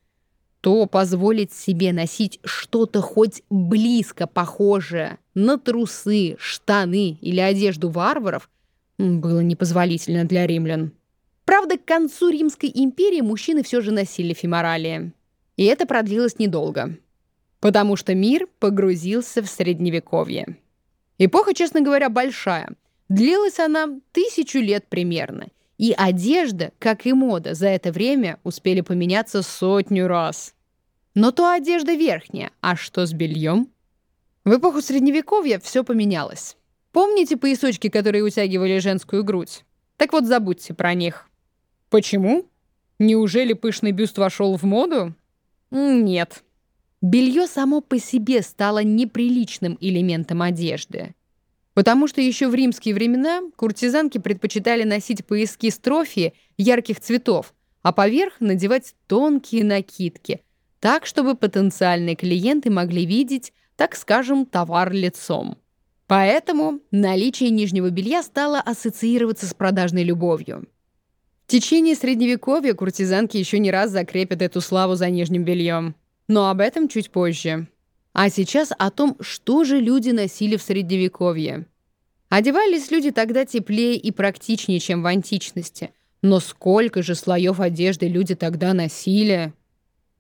то 0.61 0.87
позволить 0.87 1.52
себе 1.52 1.92
носить 1.92 2.40
что-то 2.44 3.00
хоть 3.00 3.42
близко 3.50 4.26
похожее 4.26 5.18
на 5.35 5.59
трусы, 5.59 6.37
штаны 6.38 7.18
или 7.20 7.40
одежду 7.40 7.88
варваров 7.88 8.49
было 8.99 9.40
непозволительно 9.40 10.25
для 10.25 10.47
римлян. 10.47 10.92
Правда, 11.44 11.78
к 11.78 11.85
концу 11.85 12.28
Римской 12.28 12.70
империи 12.73 13.23
мужчины 13.23 13.62
все 13.62 13.80
же 13.80 13.90
носили 13.90 14.35
феморалии. 14.35 15.12
И 15.56 15.64
это 15.64 15.87
продлилось 15.87 16.38
недолго. 16.38 16.97
Потому 17.61 17.97
что 17.97 18.14
мир 18.14 18.47
погрузился 18.59 19.42
в 19.42 19.49
Средневековье. 19.49 20.59
Эпоха, 21.22 21.52
честно 21.52 21.82
говоря, 21.82 22.08
большая. 22.08 22.70
Длилась 23.10 23.58
она 23.58 24.00
тысячу 24.12 24.58
лет 24.58 24.86
примерно. 24.88 25.48
И 25.76 25.94
одежда, 25.96 26.72
как 26.78 27.04
и 27.04 27.12
мода, 27.12 27.52
за 27.52 27.68
это 27.68 27.92
время 27.92 28.38
успели 28.42 28.80
поменяться 28.80 29.42
сотню 29.42 30.08
раз. 30.08 30.54
Но 31.14 31.30
то 31.30 31.52
одежда 31.52 31.92
верхняя, 31.92 32.52
а 32.62 32.74
что 32.74 33.04
с 33.04 33.12
бельем? 33.12 33.68
В 34.46 34.56
эпоху 34.56 34.80
Средневековья 34.80 35.58
все 35.58 35.84
поменялось. 35.84 36.56
Помните 36.90 37.36
поясочки, 37.36 37.90
которые 37.90 38.24
утягивали 38.24 38.78
женскую 38.78 39.22
грудь? 39.22 39.64
Так 39.98 40.14
вот, 40.14 40.24
забудьте 40.24 40.72
про 40.72 40.94
них. 40.94 41.28
Почему? 41.90 42.46
Неужели 42.98 43.52
пышный 43.52 43.92
бюст 43.92 44.16
вошел 44.16 44.56
в 44.56 44.62
моду? 44.62 45.14
Нет. 45.70 46.42
Белье 47.02 47.47
само 47.47 47.80
по 47.80 47.99
себе 47.99 48.42
стало 48.42 48.83
неприличным 48.83 49.78
элементом 49.80 50.42
одежды. 50.42 51.14
Потому 51.73 52.09
что 52.09 52.21
еще 52.21 52.49
в 52.49 52.54
римские 52.54 52.95
времена 52.95 53.40
куртизанки 53.57 54.19
предпочитали 54.19 54.83
носить 54.83 55.25
пояски 55.25 55.71
строфии 55.71 56.35
ярких 56.59 57.00
цветов, 57.00 57.54
а 57.83 57.92
поверх 57.92 58.35
надевать 58.40 58.95
тонкие 59.07 59.64
накидки, 59.64 60.42
так, 60.78 61.07
чтобы 61.07 61.37
потенциальные 61.37 62.16
клиенты 62.16 62.71
могли 62.71 63.07
видеть, 63.07 63.52
так 63.76 63.97
скажем, 63.97 64.45
товар 64.45 64.92
лицом. 64.92 65.57
Поэтому 66.07 66.80
наличие 66.90 67.50
нижнего 67.50 67.88
белья 67.88 68.23
стало 68.23 68.61
ассоциироваться 68.61 69.47
с 69.47 69.54
продажной 69.54 70.02
любовью. 70.02 70.66
В 71.47 71.50
течение 71.50 71.95
Средневековья 71.95 72.75
куртизанки 72.75 73.37
еще 73.37 73.59
не 73.59 73.71
раз 73.71 73.90
закрепят 73.90 74.42
эту 74.42 74.61
славу 74.61 74.97
за 74.97 75.09
нижним 75.09 75.45
бельем. 75.45 75.95
Но 76.30 76.49
об 76.49 76.60
этом 76.60 76.87
чуть 76.87 77.10
позже. 77.10 77.66
А 78.12 78.30
сейчас 78.30 78.70
о 78.78 78.92
том, 78.92 79.16
что 79.18 79.64
же 79.64 79.80
люди 79.80 80.10
носили 80.10 80.56
в 80.56 80.62
Средневековье. 80.62 81.66
Одевались 82.28 82.92
люди 82.92 83.10
тогда 83.10 83.44
теплее 83.44 83.96
и 83.96 84.12
практичнее, 84.12 84.78
чем 84.78 85.02
в 85.02 85.06
античности. 85.06 85.90
Но 86.22 86.38
сколько 86.38 87.02
же 87.02 87.16
слоев 87.16 87.58
одежды 87.58 88.06
люди 88.06 88.37
тогда 88.37 88.75
носили? 88.75 89.52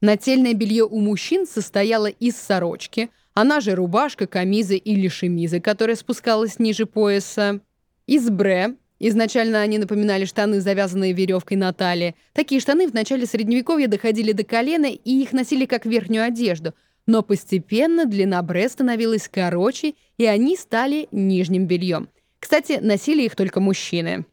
Нательное 0.00 0.52
белье 0.52 0.82
у 0.82 0.98
мужчин 0.98 1.46
состояло 1.46 2.08
из 2.08 2.34
сорочки, 2.34 3.10
она 3.32 3.60
же 3.60 3.76
рубашка, 3.76 4.26
камиза 4.26 4.74
или 4.74 5.06
шемиза, 5.06 5.60
которая 5.60 5.94
спускалась 5.94 6.58
ниже 6.58 6.86
пояса, 6.86 7.60
из 8.08 8.28
бре, 8.30 8.74
Изначально 9.02 9.62
они 9.62 9.78
напоминали 9.78 10.26
штаны, 10.26 10.60
завязанные 10.60 11.14
веревкой 11.14 11.56
на 11.56 11.72
талии. 11.72 12.14
Такие 12.34 12.60
штаны 12.60 12.86
в 12.86 12.92
начале 12.92 13.24
Средневековья 13.24 13.88
доходили 13.88 14.32
до 14.32 14.44
колена, 14.44 14.86
и 14.92 15.22
их 15.22 15.32
носили 15.32 15.64
как 15.64 15.86
верхнюю 15.86 16.24
одежду. 16.24 16.74
Но 17.06 17.22
постепенно 17.22 18.04
длина 18.04 18.42
бре 18.42 18.68
становилась 18.68 19.26
короче, 19.32 19.94
и 20.18 20.26
они 20.26 20.54
стали 20.54 21.08
нижним 21.12 21.66
бельем. 21.66 22.10
Кстати, 22.38 22.78
носили 22.82 23.22
их 23.22 23.36
только 23.36 23.58
мужчины. 23.58 24.26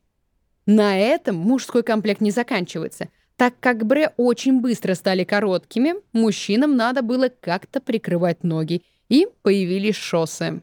На 0.65 0.99
этом 0.99 1.37
мужской 1.37 1.81
комплект 1.81 2.19
не 2.19 2.31
заканчивается. 2.31 3.07
Так 3.37 3.53
как 3.61 3.85
бре 3.85 4.11
очень 4.17 4.59
быстро 4.59 4.95
стали 4.95 5.23
короткими, 5.23 5.93
мужчинам 6.11 6.75
надо 6.75 7.01
было 7.01 7.29
как-то 7.29 7.79
прикрывать 7.79 8.43
ноги, 8.43 8.81
и 9.07 9.27
появились 9.43 9.95
шоссы. 9.95 10.61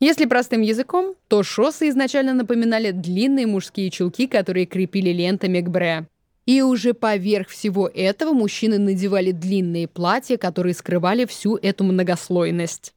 Если 0.00 0.26
простым 0.26 0.60
языком, 0.60 1.16
то 1.26 1.42
шоссы 1.42 1.88
изначально 1.88 2.32
напоминали 2.32 2.92
длинные 2.92 3.48
мужские 3.48 3.90
чулки, 3.90 4.28
которые 4.28 4.66
крепили 4.66 5.10
лентами 5.10 5.60
к 5.60 5.68
бре. 5.68 6.06
И 6.46 6.62
уже 6.62 6.94
поверх 6.94 7.48
всего 7.48 7.88
этого 7.92 8.32
мужчины 8.32 8.78
надевали 8.78 9.32
длинные 9.32 9.88
платья, 9.88 10.36
которые 10.36 10.74
скрывали 10.74 11.24
всю 11.24 11.56
эту 11.56 11.82
многослойность. 11.82 12.94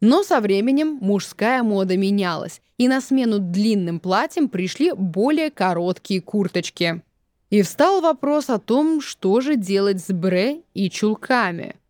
Но 0.00 0.22
со 0.22 0.40
временем 0.40 0.98
мужская 1.00 1.62
мода 1.62 1.96
менялась, 1.96 2.60
и 2.76 2.86
на 2.86 3.00
смену 3.00 3.38
длинным 3.38 3.98
платьям 3.98 4.48
пришли 4.48 4.92
более 4.92 5.50
короткие 5.50 6.20
курточки. 6.20 7.02
И 7.48 7.62
встал 7.62 8.02
вопрос 8.02 8.50
о 8.50 8.58
том, 8.58 9.00
что 9.00 9.40
же 9.40 9.56
делать 9.56 10.04
с 10.04 10.12
бре 10.12 10.60
и 10.74 10.90
чулками– 10.90 11.76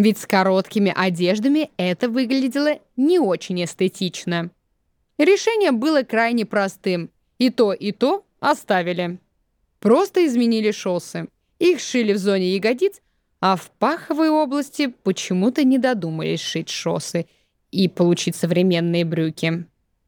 ведь 0.00 0.16
с 0.16 0.26
короткими 0.26 0.94
одеждами 0.96 1.70
это 1.76 2.08
выглядело 2.08 2.78
не 2.96 3.18
очень 3.18 3.62
эстетично. 3.62 4.50
Решение 5.18 5.72
было 5.72 6.04
крайне 6.04 6.46
простым. 6.46 7.10
И 7.36 7.50
то, 7.50 7.74
и 7.74 7.92
то 7.92 8.24
оставили. 8.40 9.18
Просто 9.78 10.24
изменили 10.24 10.70
шоссы. 10.70 11.28
Их 11.58 11.80
шили 11.80 12.14
в 12.14 12.18
зоне 12.18 12.54
ягодиц, 12.54 13.02
а 13.40 13.56
в 13.56 13.70
паховой 13.72 14.30
области 14.30 14.86
почему-то 14.86 15.64
не 15.64 15.76
додумались 15.76 16.40
шить 16.40 16.70
шоссы 16.70 17.26
и 17.70 17.86
получить 17.86 18.36
современные 18.36 19.04
брюки. 19.04 19.66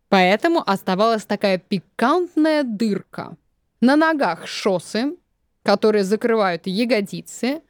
Поэтому 0.08 0.62
оставалась 0.66 1.26
такая 1.26 1.58
пикантная 1.58 2.62
дырка. 2.62 3.36
На 3.82 3.96
ногах 3.96 4.46
шоссы, 4.46 5.16
которые 5.62 6.04
закрывают 6.04 6.66
ягодицы, 6.66 7.60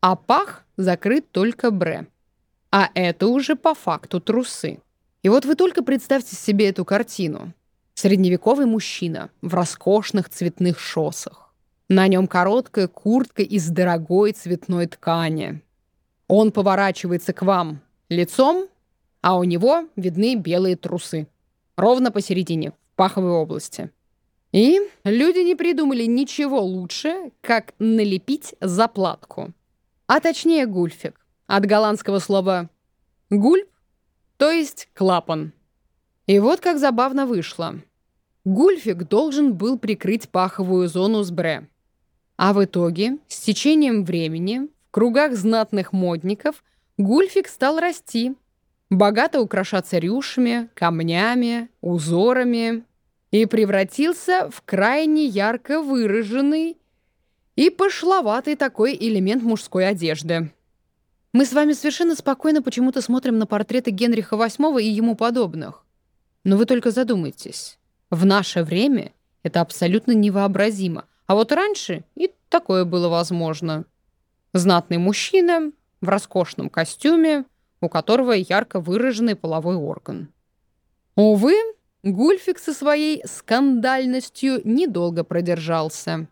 а 0.00 0.16
пах 0.16 0.64
закрыт 0.78 1.30
только 1.30 1.70
бре. 1.70 2.06
А 2.70 2.88
это 2.94 3.26
уже 3.26 3.56
по 3.56 3.74
факту 3.74 4.20
трусы. 4.20 4.80
И 5.22 5.28
вот 5.28 5.44
вы 5.44 5.54
только 5.56 5.82
представьте 5.82 6.36
себе 6.36 6.68
эту 6.68 6.86
картину. 6.86 7.52
Средневековый 7.94 8.66
мужчина 8.66 9.30
в 9.42 9.52
роскошных 9.52 10.30
цветных 10.30 10.78
шоссах. 10.78 11.52
На 11.88 12.06
нем 12.06 12.28
короткая 12.28 12.86
куртка 12.86 13.42
из 13.42 13.68
дорогой 13.68 14.32
цветной 14.32 14.86
ткани. 14.86 15.62
Он 16.28 16.52
поворачивается 16.52 17.32
к 17.32 17.42
вам 17.42 17.80
лицом, 18.08 18.68
а 19.20 19.36
у 19.36 19.44
него 19.44 19.88
видны 19.96 20.36
белые 20.36 20.76
трусы. 20.76 21.26
Ровно 21.76 22.12
посередине, 22.12 22.70
в 22.70 22.96
паховой 22.96 23.32
области. 23.32 23.90
И 24.52 24.80
люди 25.04 25.38
не 25.38 25.54
придумали 25.54 26.04
ничего 26.04 26.60
лучше, 26.60 27.32
как 27.40 27.74
налепить 27.78 28.54
заплатку. 28.60 29.52
А 30.08 30.20
точнее 30.20 30.64
гульфик. 30.64 31.20
От 31.46 31.66
голландского 31.66 32.18
слова 32.18 32.70
«гульп», 33.28 33.68
то 34.38 34.50
есть 34.50 34.88
«клапан». 34.94 35.52
И 36.26 36.38
вот 36.38 36.60
как 36.60 36.78
забавно 36.78 37.26
вышло. 37.26 37.74
Гульфик 38.46 39.06
должен 39.06 39.52
был 39.52 39.78
прикрыть 39.78 40.30
паховую 40.30 40.88
зону 40.88 41.24
с 41.24 41.30
бре. 41.30 41.68
А 42.38 42.54
в 42.54 42.64
итоге, 42.64 43.18
с 43.28 43.40
течением 43.40 44.02
времени, 44.06 44.68
в 44.88 44.92
кругах 44.92 45.34
знатных 45.34 45.92
модников, 45.92 46.64
гульфик 46.96 47.46
стал 47.46 47.78
расти, 47.78 48.34
богато 48.88 49.42
украшаться 49.42 49.98
рюшами, 49.98 50.70
камнями, 50.72 51.68
узорами 51.82 52.82
и 53.30 53.44
превратился 53.44 54.48
в 54.50 54.62
крайне 54.62 55.26
ярко 55.26 55.82
выраженный 55.82 56.77
и 57.58 57.70
пошловатый 57.70 58.54
такой 58.54 58.94
элемент 58.94 59.42
мужской 59.42 59.88
одежды. 59.88 60.52
Мы 61.32 61.44
с 61.44 61.52
вами 61.52 61.72
совершенно 61.72 62.14
спокойно 62.14 62.62
почему-то 62.62 63.02
смотрим 63.02 63.36
на 63.36 63.46
портреты 63.48 63.90
Генриха 63.90 64.36
VIII 64.36 64.80
и 64.80 64.88
ему 64.88 65.16
подобных. 65.16 65.84
Но 66.44 66.56
вы 66.56 66.66
только 66.66 66.92
задумайтесь. 66.92 67.76
В 68.10 68.24
наше 68.24 68.62
время 68.62 69.12
это 69.42 69.60
абсолютно 69.60 70.12
невообразимо. 70.12 71.06
А 71.26 71.34
вот 71.34 71.50
раньше 71.50 72.04
и 72.14 72.32
такое 72.48 72.84
было 72.84 73.08
возможно. 73.08 73.86
Знатный 74.52 74.98
мужчина 74.98 75.72
в 76.00 76.08
роскошном 76.08 76.70
костюме, 76.70 77.44
у 77.80 77.88
которого 77.88 78.34
ярко 78.34 78.78
выраженный 78.78 79.34
половой 79.34 79.74
орган. 79.74 80.32
Увы, 81.16 81.56
Гульфик 82.04 82.60
со 82.60 82.72
своей 82.72 83.20
скандальностью 83.26 84.60
недолго 84.62 85.24
продержался. 85.24 86.28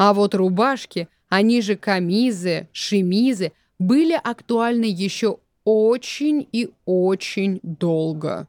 А 0.00 0.14
вот 0.14 0.34
рубашки, 0.34 1.08
они 1.28 1.60
же 1.60 1.76
камизы, 1.76 2.68
шемизы, 2.72 3.52
были 3.78 4.14
актуальны 4.14 4.86
еще 4.86 5.40
очень 5.64 6.48
и 6.52 6.70
очень 6.86 7.60
долго. 7.62 8.48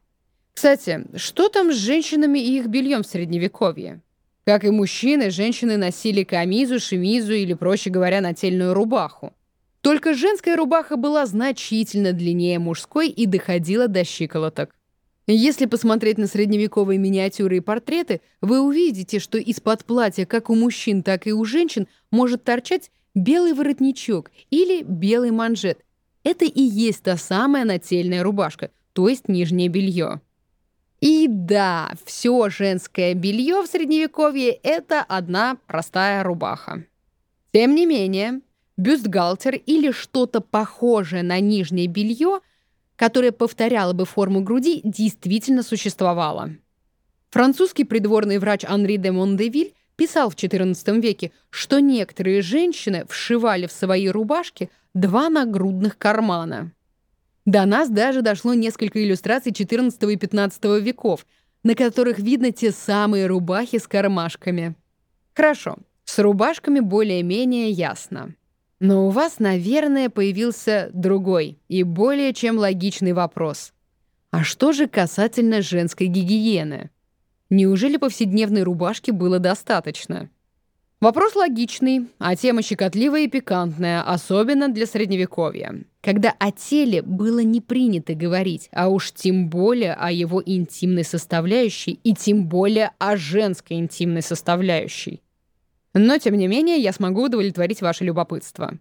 Кстати, 0.53 1.03
что 1.17 1.49
там 1.49 1.73
с 1.73 1.75
женщинами 1.75 2.39
и 2.39 2.57
их 2.57 2.67
бельем 2.67 3.03
в 3.03 3.07
Средневековье? 3.07 3.99
Как 4.45 4.63
и 4.63 4.69
мужчины, 4.69 5.29
женщины 5.29 5.75
носили 5.75 6.23
камизу, 6.23 6.79
шемизу 6.79 7.33
или, 7.33 7.53
проще 7.53 7.89
говоря, 7.89 8.21
нательную 8.21 8.73
рубаху. 8.73 9.33
Только 9.81 10.13
женская 10.13 10.55
рубаха 10.55 10.95
была 10.95 11.25
значительно 11.25 12.13
длиннее 12.13 12.59
мужской 12.59 13.09
и 13.09 13.25
доходила 13.25 13.89
до 13.89 14.05
щиколоток. 14.05 14.73
Если 15.33 15.65
посмотреть 15.65 16.17
на 16.17 16.27
средневековые 16.27 16.97
миниатюры 16.97 17.57
и 17.57 17.61
портреты, 17.61 18.19
вы 18.41 18.59
увидите, 18.59 19.19
что 19.19 19.37
из-под 19.37 19.85
платья 19.85 20.25
как 20.25 20.49
у 20.49 20.55
мужчин, 20.55 21.03
так 21.03 21.25
и 21.25 21.31
у 21.31 21.45
женщин 21.45 21.87
может 22.11 22.43
торчать 22.43 22.91
белый 23.15 23.53
воротничок 23.53 24.29
или 24.49 24.83
белый 24.83 25.31
манжет. 25.31 25.79
Это 26.25 26.43
и 26.43 26.61
есть 26.61 27.03
та 27.03 27.15
самая 27.15 27.63
нательная 27.63 28.23
рубашка, 28.23 28.71
то 28.91 29.07
есть 29.07 29.29
нижнее 29.29 29.69
белье. 29.69 30.19
И 30.99 31.27
да, 31.29 31.93
все 32.05 32.49
женское 32.49 33.13
белье 33.13 33.61
в 33.61 33.67
Средневековье— 33.67 34.51
это 34.63 35.01
одна 35.01 35.57
простая 35.65 36.23
рубаха. 36.23 36.83
Тем 37.53 37.73
не 37.73 37.85
менее, 37.85 38.41
бюстгальтер 38.75 39.55
или 39.55 39.91
что-то 39.91 40.41
похожее 40.41 41.23
на 41.23 41.39
нижнее 41.39 41.87
белье— 41.87 42.41
которая 43.01 43.31
повторяла 43.31 43.93
бы 43.93 44.05
форму 44.05 44.41
груди, 44.41 44.79
действительно 44.83 45.63
существовала. 45.63 46.51
Французский 47.31 47.83
придворный 47.83 48.37
врач 48.37 48.63
Анри 48.63 48.97
де 48.97 49.11
Мондевиль 49.11 49.73
писал 49.95 50.29
в 50.29 50.35
XIV 50.35 51.01
веке, 51.01 51.31
что 51.49 51.79
некоторые 51.79 52.43
женщины 52.43 53.05
вшивали 53.09 53.65
в 53.65 53.71
свои 53.71 54.07
рубашки 54.07 54.69
два 54.93 55.29
нагрудных 55.29 55.97
кармана. 55.97 56.73
До 57.45 57.65
нас 57.65 57.89
даже 57.89 58.21
дошло 58.21 58.53
несколько 58.53 59.03
иллюстраций 59.03 59.51
XIV 59.51 60.13
и 60.13 60.15
XV 60.15 60.79
веков, 60.81 61.25
на 61.63 61.73
которых 61.73 62.19
видно 62.19 62.51
те 62.51 62.69
самые 62.69 63.25
рубахи 63.25 63.79
с 63.79 63.87
кармашками. 63.87 64.75
Хорошо, 65.33 65.77
с 66.05 66.19
рубашками 66.19 66.81
более-менее 66.81 67.71
ясно. 67.71 68.35
Но 68.81 69.05
у 69.05 69.11
вас, 69.11 69.37
наверное, 69.37 70.09
появился 70.09 70.89
другой 70.91 71.59
и 71.67 71.83
более 71.83 72.33
чем 72.33 72.57
логичный 72.57 73.13
вопрос. 73.13 73.73
А 74.31 74.43
что 74.43 74.71
же 74.71 74.87
касательно 74.87 75.61
женской 75.61 76.07
гигиены? 76.07 76.89
Неужели 77.51 77.97
повседневной 77.97 78.63
рубашки 78.63 79.11
было 79.11 79.37
достаточно? 79.37 80.31
Вопрос 80.99 81.35
логичный, 81.35 82.07
а 82.17 82.35
тема 82.35 82.63
щекотливая 82.63 83.25
и 83.25 83.27
пикантная, 83.27 84.01
особенно 84.01 84.67
для 84.67 84.87
Средневековья, 84.87 85.83
когда 86.01 86.33
о 86.39 86.51
теле 86.51 87.03
было 87.03 87.43
не 87.43 87.61
принято 87.61 88.15
говорить, 88.15 88.67
а 88.71 88.89
уж 88.89 89.11
тем 89.11 89.47
более 89.47 89.93
о 89.93 90.09
его 90.09 90.41
интимной 90.43 91.03
составляющей 91.03 91.99
и 92.03 92.15
тем 92.15 92.47
более 92.47 92.93
о 92.97 93.15
женской 93.15 93.77
интимной 93.77 94.23
составляющей. 94.23 95.21
Но, 95.93 96.17
тем 96.17 96.35
не 96.35 96.47
менее, 96.47 96.77
я 96.77 96.93
смогу 96.93 97.25
удовлетворить 97.25 97.81
ваше 97.81 98.05
любопытство. 98.05 98.77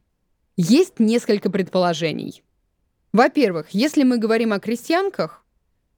Есть 0.56 1.00
несколько 1.00 1.50
предположений. 1.50 2.42
Во-первых, 3.12 3.70
если 3.70 4.04
мы 4.04 4.18
говорим 4.18 4.52
о 4.52 4.60
крестьянках, 4.60 5.44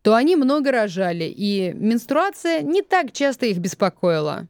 то 0.01 0.15
они 0.15 0.37
много 0.37 0.73
рожали, 0.73 1.25
и 1.25 1.73
менструация 1.75 2.63
не 2.63 2.83
так 2.83 3.13
часто 3.13 3.47
их 3.47 3.59
беспокоила. 3.59 4.49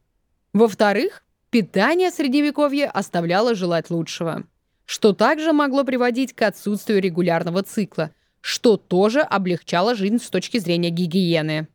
Во-вторых, 0.53 1.23
питание 1.49 2.09
Средневековья 2.09 2.89
оставляло 2.89 3.53
желать 3.53 3.89
лучшего, 3.89 4.43
что 4.85 5.13
также 5.13 5.51
могло 5.51 5.83
приводить 5.83 6.33
к 6.33 6.41
отсутствию 6.43 7.01
регулярного 7.01 7.63
цикла, 7.63 8.11
что 8.39 8.77
тоже 8.77 9.21
облегчало 9.21 9.95
жизнь 9.95 10.19
с 10.19 10.29
точки 10.29 10.57
зрения 10.57 10.89
гигиены. 10.89 11.67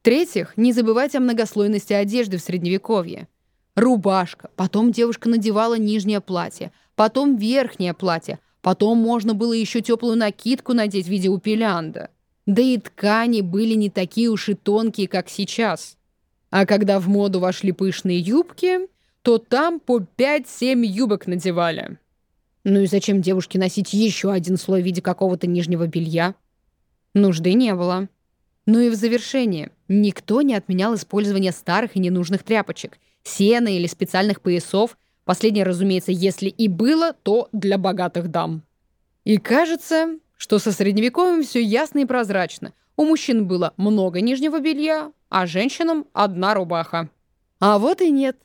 В-третьих, 0.00 0.56
не 0.56 0.72
забывайте 0.72 1.18
о 1.18 1.22
многослойности 1.22 1.92
одежды 1.92 2.38
в 2.38 2.42
Средневековье– 2.42 3.26
Рубашка, 3.78 4.50
потом 4.56 4.90
девушка 4.90 5.28
надевала 5.28 5.78
нижнее 5.78 6.20
платье, 6.20 6.72
потом 6.96 7.36
верхнее 7.36 7.94
платье, 7.94 8.40
потом 8.60 8.98
можно 8.98 9.34
было 9.34 9.52
еще 9.52 9.80
теплую 9.80 10.16
накидку 10.16 10.72
надеть 10.72 11.06
в 11.06 11.10
виде 11.10 11.28
упелянда. 11.28 12.10
Да 12.44 12.60
и 12.60 12.78
ткани 12.78 13.40
были 13.40 13.74
не 13.74 13.88
такие 13.88 14.30
уж 14.30 14.48
и 14.48 14.54
тонкие, 14.54 15.06
как 15.06 15.28
сейчас. 15.28 15.96
А 16.50 16.66
когда 16.66 16.98
в 16.98 17.08
моду 17.08 17.38
вошли 17.38 17.70
пышные 17.70 18.18
юбки, 18.18 18.88
то 19.22 19.38
там 19.38 19.78
по 19.78 19.98
5-7 20.00 20.84
юбок 20.84 21.28
надевали. 21.28 21.98
Ну 22.64 22.80
и 22.80 22.86
зачем 22.86 23.22
девушке 23.22 23.60
носить 23.60 23.92
еще 23.92 24.32
один 24.32 24.56
слой 24.56 24.82
в 24.82 24.84
виде 24.84 25.02
какого-то 25.02 25.46
нижнего 25.46 25.86
белья? 25.86 26.34
Нужды 27.14 27.52
не 27.52 27.74
было. 27.74 28.08
Ну 28.66 28.80
и 28.80 28.90
в 28.90 28.94
завершение. 28.96 29.70
Никто 29.86 30.42
не 30.42 30.54
отменял 30.54 30.96
использование 30.96 31.52
старых 31.52 31.94
и 31.94 32.00
ненужных 32.00 32.42
тряпочек– 32.42 32.98
сена 33.28 33.68
или 33.68 33.86
специальных 33.86 34.40
поясов. 34.40 34.96
Последнее, 35.24 35.64
разумеется, 35.64 36.12
если 36.12 36.48
и 36.48 36.68
было, 36.68 37.12
то 37.12 37.48
для 37.52 37.78
богатых 37.78 38.28
дам. 38.28 38.62
И 39.24 39.36
кажется, 39.36 40.18
что 40.36 40.58
со 40.58 40.72
средневековьем 40.72 41.42
все 41.42 41.62
ясно 41.62 41.98
и 41.98 42.04
прозрачно. 42.06 42.72
У 42.96 43.04
мужчин 43.04 43.46
было 43.46 43.74
много 43.76 44.20
нижнего 44.20 44.60
белья, 44.60 45.12
а 45.28 45.46
женщинам 45.46 46.06
одна 46.12 46.54
рубаха. 46.54 47.10
А 47.60 47.78
вот 47.78 48.00
и 48.00 48.10
нет. 48.10 48.36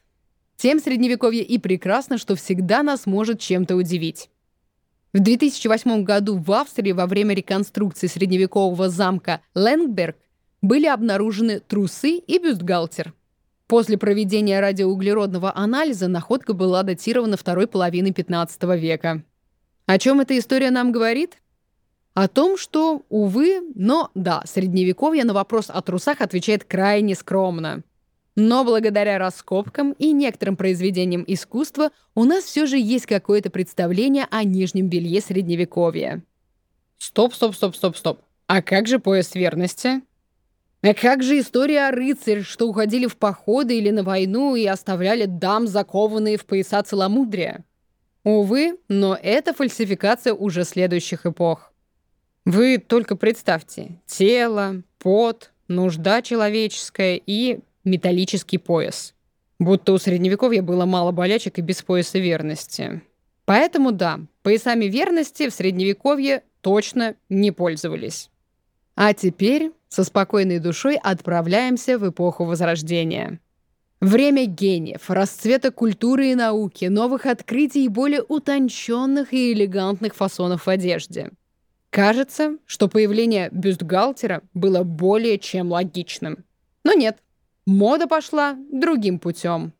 Тем 0.57 0.79
средневековье 0.79 1.43
и 1.43 1.57
прекрасно, 1.57 2.17
что 2.17 2.35
всегда 2.35 2.83
нас 2.83 3.05
может 3.05 3.39
чем-то 3.39 3.75
удивить. 3.75 4.29
В 5.13 5.19
2008 5.19 6.03
году 6.03 6.37
в 6.37 6.51
Австрии 6.51 6.91
во 6.91 7.05
время 7.05 7.35
реконструкции 7.35 8.07
средневекового 8.07 8.89
замка 8.89 9.41
Ленгберг 9.53 10.17
были 10.61 10.87
обнаружены 10.87 11.59
трусы 11.59 12.17
и 12.17 12.39
бюстгальтер. 12.39 13.13
После 13.67 13.97
проведения 13.97 14.59
радиоуглеродного 14.59 15.55
анализа 15.55 16.07
находка 16.07 16.53
была 16.53 16.83
датирована 16.83 17.37
второй 17.37 17.67
половиной 17.67 18.11
15 18.11 18.63
века. 18.77 19.23
О 19.85 19.97
чем 19.97 20.19
эта 20.19 20.37
история 20.37 20.69
нам 20.69 20.91
говорит? 20.91 21.37
О 22.13 22.27
том, 22.27 22.57
что, 22.57 23.03
увы, 23.09 23.61
но 23.73 24.11
да, 24.13 24.43
средневековье 24.45 25.23
на 25.23 25.33
вопрос 25.33 25.69
о 25.69 25.81
трусах 25.81 26.21
отвечает 26.21 26.63
крайне 26.63 27.15
скромно. 27.15 27.83
Но 28.35 28.63
благодаря 28.63 29.17
раскопкам 29.17 29.93
и 29.93 30.11
некоторым 30.11 30.55
произведениям 30.55 31.23
искусства 31.25 31.91
у 32.15 32.23
нас 32.23 32.43
все 32.43 32.65
же 32.65 32.77
есть 32.77 33.05
какое-то 33.05 33.49
представление 33.49 34.27
о 34.29 34.43
нижнем 34.43 34.89
белье 34.89 35.21
средневековья. 35.21 36.23
Стоп, 36.97 37.33
стоп, 37.33 37.55
стоп, 37.55 37.75
стоп, 37.75 37.97
стоп. 37.97 38.21
А 38.47 38.61
как 38.61 38.87
же 38.87 38.99
пояс 38.99 39.35
верности? 39.35 40.01
А 40.83 40.93
как 40.93 41.23
же 41.23 41.39
история 41.39 41.87
о 41.87 41.91
рыцарях, 41.91 42.45
что 42.45 42.67
уходили 42.67 43.07
в 43.07 43.15
походы 43.15 43.77
или 43.77 43.89
на 43.89 44.03
войну 44.03 44.55
и 44.55 44.65
оставляли 44.65 45.25
дам, 45.25 45.65
закованные 45.65 46.37
в 46.37 46.45
пояса 46.45 46.83
целомудрия? 46.83 47.63
Увы, 48.25 48.77
но 48.89 49.17
это 49.21 49.53
фальсификация 49.53 50.33
уже 50.33 50.65
следующих 50.65 51.25
эпох. 51.25 51.71
Вы 52.43 52.79
только 52.79 53.15
представьте. 53.15 54.01
Тело, 54.05 54.83
пот, 54.99 55.51
нужда 55.69 56.21
человеческая 56.21 57.15
и 57.25 57.59
металлический 57.85 58.57
пояс. 58.57 59.13
Будто 59.59 59.93
у 59.93 59.97
Средневековья 59.97 60.61
было 60.61 60.83
мало 60.83 61.13
болячек 61.13 61.59
и 61.59 61.61
без 61.61 61.81
пояса 61.81 62.19
верности. 62.19 63.01
Поэтому 63.45 63.93
да, 63.93 64.19
поясами 64.41 64.85
верности 64.85 65.47
в 65.47 65.53
Средневековье 65.53 66.43
точно 66.59 67.15
не 67.29 67.51
пользовались. 67.51 68.29
А 68.95 69.13
теперь 69.13 69.71
со 69.93 70.03
спокойной 70.03 70.57
душой 70.57 70.97
отправляемся 71.01 71.99
в 71.99 72.09
эпоху 72.09 72.45
Возрождения. 72.45 73.39
Время 74.01 74.47
гениев, 74.47 75.09
расцвета 75.09 75.71
культуры 75.71 76.31
и 76.31 76.35
науки, 76.35 76.85
новых 76.85 77.25
открытий 77.27 77.85
и 77.85 77.89
более 77.89 78.23
утонченных 78.23 79.33
и 79.33 79.53
элегантных 79.53 80.15
фасонов 80.15 80.65
в 80.65 80.69
одежде. 80.69 81.31
Кажется, 81.91 82.57
что 82.65 82.87
появление 82.89 83.49
бюстгальтера 83.51 84.41
было 84.55 84.83
более 84.83 85.37
чем 85.37 85.71
логичным. 85.71 86.43
Но 86.83 86.93
нет, 86.93 87.19
мода 87.67 88.07
пошла 88.07 88.57
другим 88.71 89.19
путем. 89.19 89.73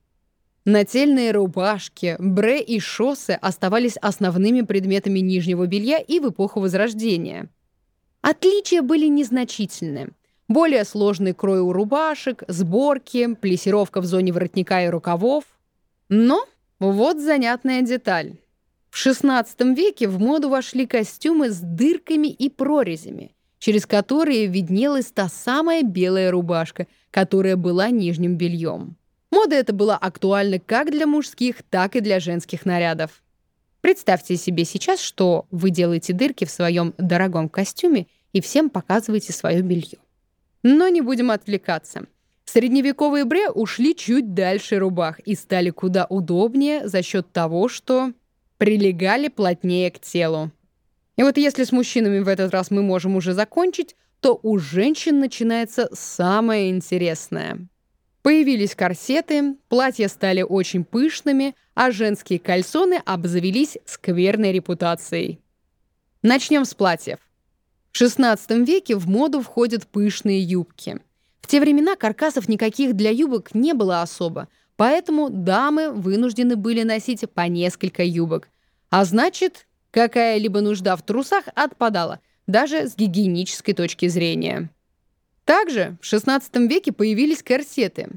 Нательные 0.63 1.32
рубашки, 1.32 2.15
бре 2.19 2.62
и 2.62 2.80
шоссы 2.80 3.32
оставались 3.32 3.97
основными 3.97 4.62
предметами 4.62 5.19
нижнего 5.19 5.65
белья 5.65 5.97
и 5.97 6.19
в 6.19 6.30
эпоху 6.30 6.62
Возрождения. 6.62 7.49
Отличия 8.24 8.82
были 8.82 9.08
незначительны. 9.08 10.12
Более 10.48 10.86
сложный 10.86 11.34
крой 11.34 11.60
у 11.60 11.74
рубашек, 11.74 12.44
сборки, 12.48 13.36
плесировка 13.36 14.00
в 14.00 14.06
зоне 14.06 14.32
воротника 14.32 14.82
и 14.86 14.88
рукавов. 14.88 15.44
Но 16.08 16.46
вот 16.80 17.20
занятная 17.20 17.82
деталь. 17.82 18.38
В 18.90 19.06
XVI 19.06 19.76
веке 19.76 20.08
в 20.08 20.20
моду 20.20 20.48
вошли 20.48 20.88
костюмы 20.88 21.50
с 21.50 21.60
дырками 21.60 22.28
и 22.30 22.50
прорезями, 22.50 23.36
через 23.60 23.86
которые 23.86 24.48
виднелась 24.48 25.12
та 25.12 25.28
самая 25.28 25.84
белая 25.84 26.32
рубашка, 26.32 26.88
которая 27.12 27.58
была 27.58 27.90
нижним 27.90 28.38
бельем. 28.38 28.96
Мода 29.32 29.58
эта 29.58 29.74
была 29.74 29.98
актуальна 29.98 30.60
как 30.60 30.92
для 30.92 31.08
мужских, 31.08 31.58
так 31.70 31.98
и 31.98 32.00
для 32.00 32.22
женских 32.22 32.66
нарядов. 32.66 33.22
Представьте 33.84 34.38
себе 34.38 34.63
сейчас, 34.63 35.02
что 35.02 35.46
вы 35.52 35.69
делаете 35.69 36.13
дырки 36.13 36.46
в 36.46 36.52
своем 36.52 36.93
дорогом 36.98 37.50
костюме 37.50 38.08
и 38.32 38.39
всем 38.39 38.69
показываете 38.69 39.34
свое 39.34 39.62
белье. 39.62 39.98
Но 40.63 40.88
не 40.88 41.02
будем 41.02 41.32
отвлекаться. 41.32 42.06
Средневековые 42.46 43.26
бре 43.26 43.50
ушли 43.50 43.93
чуть 43.93 44.34
дальше 44.34 44.78
рубах 44.78 45.19
и 45.19 45.36
стали 45.36 45.69
куда 45.69 46.06
удобнее 46.06 46.88
за 46.88 47.04
счет 47.04 47.34
того, 47.34 47.67
что 47.67 48.13
прилегали 48.58 49.28
плотнее 49.28 49.91
к 49.91 50.00
телу. 50.00 50.52
И 51.17 51.24
вот 51.24 51.36
если 51.36 51.65
с 51.65 51.74
мужчинами 51.74 52.19
в 52.19 52.30
этот 52.30 52.54
раз 52.54 52.72
мы 52.72 52.84
можем 52.84 53.17
уже 53.17 53.34
закончить, 53.34 53.98
то 54.22 54.39
у 54.43 54.60
женщин 54.60 55.19
начинается 55.19 55.89
самое 55.91 56.69
интересное— 56.69 57.67
Появились 58.24 58.74
корсеты, 58.74 59.56
платья 59.67 60.08
стали 60.08 60.41
очень 60.41 60.86
пышными, 60.86 61.56
а 61.76 61.92
женские 61.92 62.40
кальсоны 62.40 63.02
обзавелись 63.06 63.78
скверной 63.86 64.52
репутацией. 64.52 65.40
Начнем 66.22 66.66
с 66.66 66.74
платьев. 66.74 67.20
В 67.92 68.02
XVI 68.02 68.66
веке 68.66 68.96
в 68.96 69.08
моду 69.08 69.42
входят 69.42 69.88
пышные 69.88 70.42
юбки. 70.42 71.00
В 71.42 71.48
те 71.48 71.60
времена 71.60 71.96
каркасов 71.96 72.48
никаких 72.48 72.96
для 72.96 73.10
юбок 73.10 73.54
не 73.54 73.74
было 73.74 74.02
особо, 74.02 74.48
поэтому 74.78 75.30
дамы 75.30 75.92
вынуждены 75.92 76.56
были 76.56 76.84
носить 76.84 77.30
по 77.30 77.42
несколько 77.42 78.04
юбок. 78.04 78.50
А 78.90 79.06
значит, 79.06 79.68
какая-либо 79.92 80.62
нужда 80.62 80.96
в 80.96 81.04
трусах 81.04 81.46
отпадала, 81.56 82.20
даже 82.48 82.88
с 82.88 82.96
гигиенической 82.96 83.74
точки 83.74 84.08
зрения. 84.08 84.70
Также 85.46 85.98
в 86.02 86.06
XVI 86.06 86.68
веке 86.68 86.94
появились 86.94 87.44
корсеты. 87.44 88.10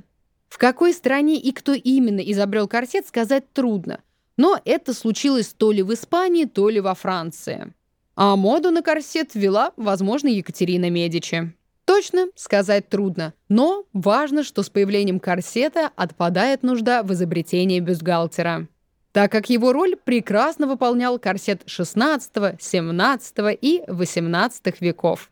В 0.49 0.59
какой 0.59 0.93
стране 0.93 1.39
и 1.39 1.53
кто 1.53 1.75
именно 1.75 2.21
изобрел 2.21 2.69
корсет, 2.69 3.07
сказать 3.07 3.53
трудно. 3.53 4.01
Но 4.37 4.61
это 4.65 4.95
случилось 4.95 5.55
то 5.57 5.73
ли 5.73 5.83
в 5.83 5.93
Испании, 5.93 6.45
то 6.45 6.69
ли 6.69 6.81
во 6.81 6.95
Франции. 6.95 7.73
А 8.15 8.37
моду 8.37 8.71
на 8.71 8.83
корсет 8.83 9.35
ввела, 9.35 9.73
возможно, 9.77 10.29
Екатерина 10.29 10.89
Медичи. 10.91 11.53
Точно 11.87 12.27
сказать 12.35 12.89
трудно, 12.89 13.33
но 13.49 13.85
важно, 13.93 14.43
что 14.43 14.65
с 14.65 14.71
появлением 14.71 15.21
корсета 15.21 15.91
отпадает 15.95 16.65
нужда 16.65 17.05
в 17.05 17.13
изобретении 17.13 17.79
бюстгальтера, 17.79 18.67
так 19.13 19.31
как 19.31 19.49
его 19.51 19.73
роль 19.73 19.95
прекрасно 19.97 20.67
выполнял 20.67 21.19
корсет 21.21 21.63
XVI, 21.65 22.21
XVII 22.35 23.59
и 23.61 23.83
XVIII 23.87 24.75
веков. 24.81 25.31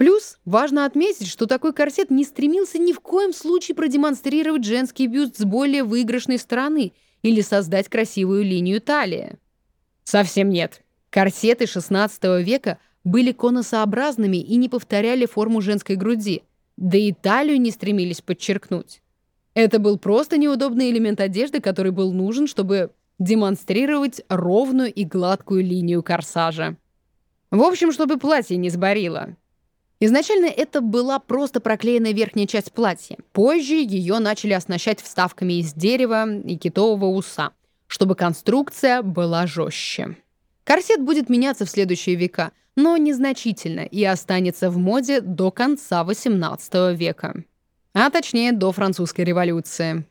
Плюс 0.00 0.38
важно 0.46 0.86
отметить, 0.86 1.26
что 1.26 1.44
такой 1.44 1.74
корсет 1.74 2.10
не 2.10 2.24
стремился 2.24 2.78
ни 2.78 2.94
в 2.94 3.00
коем 3.00 3.34
случае 3.34 3.74
продемонстрировать 3.74 4.64
женский 4.64 5.06
бюст 5.06 5.36
с 5.36 5.44
более 5.44 5.84
выигрышной 5.84 6.38
стороны 6.38 6.94
или 7.20 7.42
создать 7.42 7.90
красивую 7.90 8.42
линию 8.42 8.80
талии. 8.80 9.36
Совсем 10.02 10.48
нет. 10.48 10.80
Корсеты 11.10 11.64
XVI 11.64 12.42
века 12.42 12.78
были 13.04 13.32
конусообразными 13.32 14.38
и 14.38 14.56
не 14.56 14.70
повторяли 14.70 15.26
форму 15.26 15.60
женской 15.60 15.96
груди, 15.96 16.44
да 16.78 16.96
и 16.96 17.12
талию 17.12 17.60
не 17.60 17.70
стремились 17.70 18.22
подчеркнуть. 18.22 19.02
Это 19.52 19.78
был 19.78 19.98
просто 19.98 20.38
неудобный 20.38 20.90
элемент 20.90 21.20
одежды, 21.20 21.60
который 21.60 21.92
был 21.92 22.10
нужен, 22.14 22.46
чтобы 22.46 22.92
демонстрировать 23.18 24.22
ровную 24.30 24.90
и 24.90 25.04
гладкую 25.04 25.62
линию 25.62 26.02
корсажа. 26.02 26.78
В 27.50 27.60
общем, 27.60 27.92
чтобы 27.92 28.16
платье 28.16 28.56
не 28.56 28.70
сборило. 28.70 29.36
Изначально 30.00 30.46
это 30.46 30.80
была 30.80 31.18
просто 31.18 31.60
проклеенная 31.60 32.12
верхняя 32.12 32.46
часть 32.46 32.72
платья. 32.72 33.18
Позже 33.32 33.74
ее 33.74 34.18
начали 34.18 34.54
оснащать 34.54 35.02
вставками 35.02 35.60
из 35.60 35.74
дерева 35.74 36.26
и 36.40 36.56
китового 36.56 37.06
уса, 37.06 37.50
чтобы 37.86 38.14
конструкция 38.14 39.02
была 39.02 39.46
жестче. 39.46 40.16
Корсет 40.64 41.02
будет 41.02 41.28
меняться 41.28 41.66
в 41.66 41.70
следующие 41.70 42.16
века, 42.16 42.52
но 42.76 42.96
незначительно 42.96 43.80
и 43.80 44.02
останется 44.04 44.70
в 44.70 44.78
моде 44.78 45.20
до 45.20 45.50
конца 45.50 46.02
XVIII 46.02 46.94
века. 46.94 47.44
А 47.92 48.08
точнее, 48.08 48.52
до 48.52 48.72
французской 48.72 49.22
революции. 49.22 50.06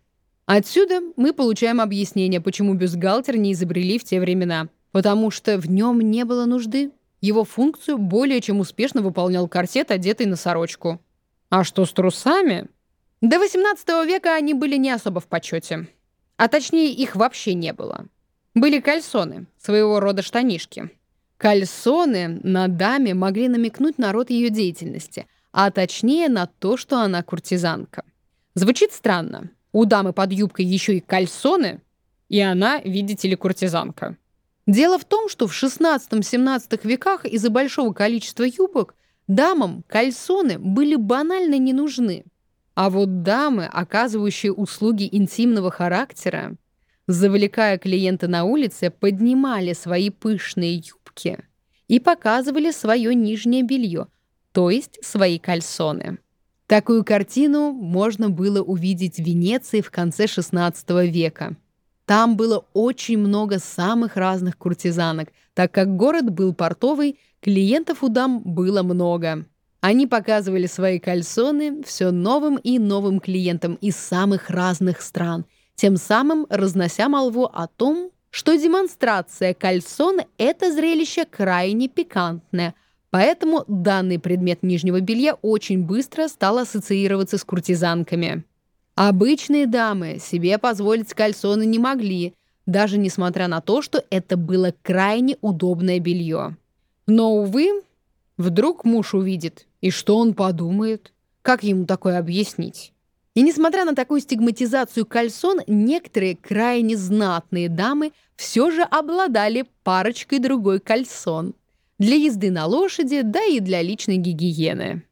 Отсюда 0.45 0.99
мы 1.15 1.34
получаем 1.34 1.80
объяснение, 1.82 2.41
почему 2.41 2.73
бюстгальтер 2.73 3.38
не 3.38 3.54
изобрели 3.54 3.97
в 3.97 4.04
те 4.04 4.19
времена. 4.19 4.67
Потому 4.91 5.30
что 5.30 5.60
в 5.60 5.69
нем 5.69 6.02
не 6.02 6.25
было 6.25 6.45
нужды. 6.45 6.91
Его 7.21 7.43
функцию 7.43 7.97
более 7.97 8.41
чем 8.41 8.60
успешно 8.60 9.01
выполнял 9.01 9.47
корсет, 9.47 9.91
одетый 9.91 10.25
на 10.25 10.36
сорочку. 10.36 11.01
А 11.49 11.63
что 11.63 11.86
с 11.86 11.91
трусами? 11.91 12.67
До 13.21 13.39
18 13.39 13.88
века 14.08 14.36
они 14.36 14.53
были 14.53 14.77
не 14.77 14.91
особо 14.91 15.19
в 15.19 15.27
почете. 15.27 15.88
А 16.38 16.47
точнее, 16.47 16.91
их 16.91 17.15
вообще 17.15 17.53
не 17.53 17.73
было. 17.73 18.05
Были 18.55 18.79
кальсоны, 18.79 19.47
своего 19.58 19.99
рода 19.99 20.21
штанишки. 20.21 20.89
Кальсоны 21.38 22.39
на 22.43 22.67
даме 22.67 23.13
могли 23.13 23.47
намекнуть 23.47 23.97
на 23.97 24.12
род 24.12 24.29
ее 24.29 24.49
деятельности, 24.49 25.27
а 25.51 25.71
точнее 25.71 26.29
на 26.29 26.47
то, 26.47 26.77
что 26.77 27.01
она 27.01 27.23
куртизанка. 27.23 28.03
Звучит 28.55 28.93
странно. 28.93 29.49
У 29.71 29.86
дамы 29.86 30.13
под 30.13 30.32
юбкой 30.32 30.65
еще 30.65 30.97
и 30.97 30.99
кальсоны, 30.99 31.82
и 32.27 32.39
она, 32.39 32.79
видите 32.79 33.27
ли, 33.27 33.36
куртизанка. 33.36 34.17
Дело 34.69 34.99
в 34.99 35.03
том, 35.03 35.29
что 35.29 35.47
в 35.47 35.63
16-17 35.63 36.79
веках 36.84 37.25
из-за 37.25 37.49
большого 37.49 37.91
количества 37.91 38.43
юбок 38.43 38.93
дамам 39.25 39.84
кальсоны 39.88 40.60
были 40.60 40.95
банально 40.95 41.58
не 41.58 41.73
нужны. 41.73 42.23
А 42.75 42.91
вот 42.91 43.23
дамы, 43.23 43.65
оказывающие 43.65 44.53
услуги 44.53 45.10
интимного 45.12 45.71
характера, 45.71 46.55
завлекая 47.08 47.79
клиента 47.79 48.27
на 48.27 48.43
улице, 48.43 48.91
поднимали 48.91 49.73
свои 49.73 50.12
пышные 50.12 50.75
юбки 50.75 51.43
и 51.88 51.99
показывали 51.99 52.69
свое 52.69 53.15
нижнее 53.15 53.63
белье, 53.63 54.05
то 54.51 54.69
есть 54.69 55.03
свои 55.03 55.39
кальсоны. 55.39 56.19
Такую 56.67 57.03
картину 57.03 57.71
можно 57.71 58.29
было 58.29 58.62
увидеть 58.62 59.15
в 59.15 59.23
Венеции 59.23 59.82
в 59.82 59.89
конце 59.89 60.25
XVI 60.25 61.08
века. 61.08 61.58
Там 62.10 62.38
было 62.38 62.65
очень 62.74 63.19
много 63.19 63.60
самых 63.60 64.15
разных 64.15 64.58
куртизанок, 64.58 65.30
так 65.54 65.72
как 65.72 65.95
город 65.95 66.32
был 66.32 66.56
портовый, 66.56 67.19
клиентов 67.39 68.02
у 68.02 68.10
дам 68.10 68.41
было 68.43 68.82
много. 68.82 69.45
Они 69.80 70.08
показывали 70.08 70.65
свои 70.65 70.98
кальсоны 70.98 71.84
все 71.84 72.10
новым 72.10 72.58
и 72.58 72.80
новым 72.80 73.19
клиентам 73.19 73.76
из 73.76 73.95
самых 73.95 74.50
разных 74.50 75.02
стран, 75.02 75.45
тем 75.76 75.98
самым 75.98 76.48
разнося 76.50 77.10
молву 77.10 77.45
о 77.45 77.67
том, 77.67 78.10
что 78.32 78.56
демонстрация 78.56 79.54
кальсон– 79.54 80.22
это 80.39 80.74
зрелище 80.74 81.26
крайне 81.26 81.89
пикантное, 81.89 82.74
поэтому 83.12 83.65
данный 83.67 84.17
предмет 84.17 84.63
нижнего 84.63 85.00
белья 85.00 85.36
очень 85.43 85.86
быстро 85.86 86.28
стал 86.28 86.58
ассоциироваться 86.58 87.38
с 87.38 87.43
куртизанками. 87.43 88.45
Обычные 89.01 89.65
дамы 89.65 90.17
себе 90.19 90.57
позволить 90.57 91.13
кальсоны 91.13 91.65
не 91.65 91.79
могли, 91.79 92.33
даже 92.65 92.97
несмотря 92.97 93.47
на 93.47 93.62
то, 93.62 93.81
что 93.81 94.03
это 94.09 94.35
было 94.35 94.73
крайне 94.81 95.38
удобное 95.39 95.99
белье. 95.99 96.57
Но, 97.07 97.33
увы, 97.33 97.81
вдруг 98.35 98.83
муж 98.83 99.13
увидит, 99.13 99.67
и 99.79 99.89
что 99.89 100.17
он 100.17 100.33
подумает? 100.33 101.13
Как 101.43 101.63
ему 101.63 101.85
такое 101.85 102.19
объяснить? 102.19 102.91
И 103.35 103.41
несмотря 103.41 103.85
на 103.85 103.95
такую 103.95 104.19
стигматизацию 104.19 105.05
кальсон, 105.05 105.62
некоторые 105.65 106.35
крайне 106.35 106.97
знатные 106.97 107.69
дамы 107.69 108.12
все 108.35 108.69
же 108.69 108.81
обладали 108.81 109.65
парочкой 109.85 110.39
другой 110.39 110.81
кальсон. 110.81 111.53
Для 111.99 112.17
езды 112.17 112.51
на 112.51 112.65
лошади, 112.65 113.21
да 113.21 113.45
и 113.45 113.62
для 113.62 113.81
личной 113.81 114.17
гигиены. 114.17 115.03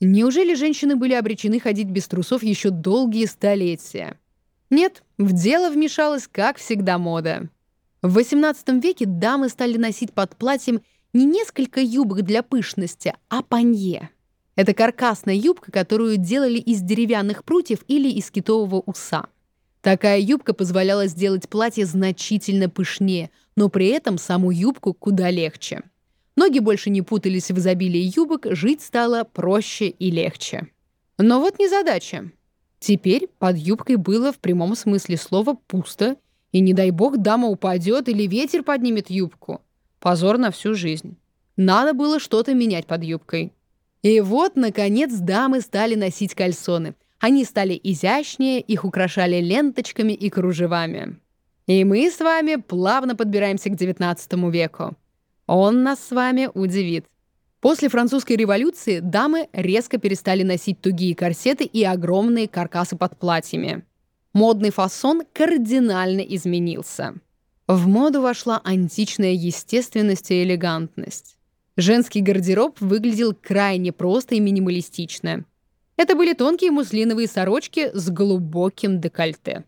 Неужели 0.00 0.54
женщины 0.54 0.96
были 0.96 1.14
обречены 1.14 1.58
ходить 1.58 1.88
без 1.88 2.06
трусов 2.06 2.42
еще 2.42 2.70
долгие 2.70 3.24
столетия? 3.24 4.18
Нет, 4.68 5.02
в 5.16 5.32
дело 5.32 5.70
вмешалась, 5.70 6.28
как 6.30 6.58
всегда, 6.58 6.98
мода. 6.98 7.48
В 8.02 8.18
XVIII 8.18 8.80
веке 8.80 9.06
дамы 9.06 9.48
стали 9.48 9.78
носить 9.78 10.12
под 10.12 10.36
платьем 10.36 10.82
не 11.12 11.24
несколько 11.24 11.80
юбок 11.80 12.22
для 12.22 12.42
пышности, 12.42 13.14
а 13.28 13.42
панье. 13.42 14.10
Это 14.54 14.74
каркасная 14.74 15.34
юбка, 15.34 15.72
которую 15.72 16.18
делали 16.18 16.58
из 16.58 16.82
деревянных 16.82 17.44
прутьев 17.44 17.80
или 17.88 18.08
из 18.10 18.30
китового 18.30 18.82
уса. 18.84 19.26
Такая 19.80 20.18
юбка 20.18 20.52
позволяла 20.52 21.06
сделать 21.06 21.48
платье 21.48 21.86
значительно 21.86 22.68
пышнее, 22.68 23.30
но 23.54 23.68
при 23.68 23.86
этом 23.88 24.18
саму 24.18 24.50
юбку 24.50 24.92
куда 24.92 25.30
легче. 25.30 25.84
Ноги 26.36 26.58
больше 26.58 26.90
не 26.90 27.02
путались 27.02 27.50
в 27.50 27.58
изобилии 27.58 28.12
юбок, 28.14 28.46
жить 28.50 28.82
стало 28.82 29.24
проще 29.24 29.88
и 29.88 30.10
легче. 30.10 30.68
Но 31.18 31.40
вот 31.40 31.58
незадача. 31.58 32.30
Теперь 32.78 33.28
под 33.38 33.56
юбкой 33.56 33.96
было 33.96 34.32
в 34.32 34.38
прямом 34.38 34.76
смысле 34.76 35.16
слова 35.16 35.56
пусто, 35.66 36.16
и 36.52 36.60
не 36.60 36.74
дай 36.74 36.90
бог 36.90 37.18
дама 37.18 37.48
упадет 37.48 38.08
или 38.08 38.26
ветер 38.26 38.62
поднимет 38.62 39.10
юбку. 39.10 39.62
Позор 39.98 40.36
на 40.36 40.50
всю 40.50 40.74
жизнь. 40.74 41.16
Надо 41.56 41.94
было 41.94 42.20
что-то 42.20 42.54
менять 42.54 42.86
под 42.86 43.02
юбкой. 43.02 43.52
И 44.02 44.20
вот, 44.20 44.56
наконец, 44.56 45.12
дамы 45.14 45.62
стали 45.62 45.94
носить 45.94 46.34
кальсоны. 46.34 46.94
Они 47.18 47.44
стали 47.44 47.80
изящнее, 47.82 48.60
их 48.60 48.84
украшали 48.84 49.40
ленточками 49.40 50.12
и 50.12 50.28
кружевами. 50.28 51.18
И 51.66 51.82
мы 51.82 52.10
с 52.10 52.20
вами 52.20 52.56
плавно 52.56 53.16
подбираемся 53.16 53.70
к 53.70 53.72
XIX 53.72 54.50
веку. 54.50 54.96
Он 55.46 55.82
нас 55.82 56.00
с 56.00 56.10
вами 56.10 56.50
удивит. 56.52 57.06
После 57.60 57.88
французской 57.88 58.36
революции 58.36 59.00
дамы 59.00 59.48
резко 59.52 59.98
перестали 59.98 60.42
носить 60.42 60.80
тугие 60.80 61.14
корсеты 61.14 61.64
и 61.64 61.84
огромные 61.84 62.48
каркасы 62.48 62.96
под 62.96 63.18
платьями. 63.18 63.84
Модный 64.32 64.70
фасон 64.70 65.22
кардинально 65.32 66.20
изменился. 66.20 67.14
В 67.66 67.88
моду 67.88 68.20
вошла 68.20 68.60
античная 68.62 69.32
естественность 69.32 70.30
и 70.30 70.42
элегантность. 70.42 71.36
Женский 71.76 72.20
гардероб 72.20 72.80
выглядел 72.80 73.34
крайне 73.34 73.92
просто 73.92 74.34
и 74.34 74.40
минималистично. 74.40 75.44
Это 75.96 76.14
были 76.14 76.34
тонкие 76.34 76.70
муслиновые 76.70 77.26
сорочки 77.26 77.90
с 77.92 78.10
глубоким 78.10 79.00
декольте. 79.00 79.64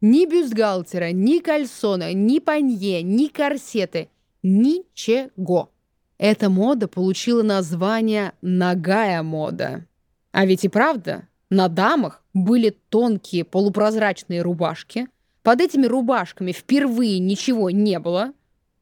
Ни 0.00 0.26
бюстгальтера, 0.26 1.12
ни 1.12 1.38
кальсона, 1.38 2.12
ни 2.12 2.38
панье, 2.38 3.02
ни 3.02 3.26
корсеты. 3.26 4.08
Ничего. 4.42 5.72
Эта 6.18 6.50
мода 6.50 6.88
получила 6.88 7.42
название 7.42 8.32
«нагая 8.42 9.22
мода». 9.22 9.86
А 10.32 10.46
ведь 10.46 10.64
и 10.64 10.68
правда, 10.68 11.28
на 11.50 11.68
дамах 11.68 12.22
были 12.32 12.70
тонкие 12.88 13.44
полупрозрачные 13.44 14.42
рубашки. 14.42 15.08
Под 15.42 15.60
этими 15.60 15.86
рубашками 15.86 16.52
впервые 16.52 17.18
ничего 17.18 17.70
не 17.70 17.98
было. 17.98 18.32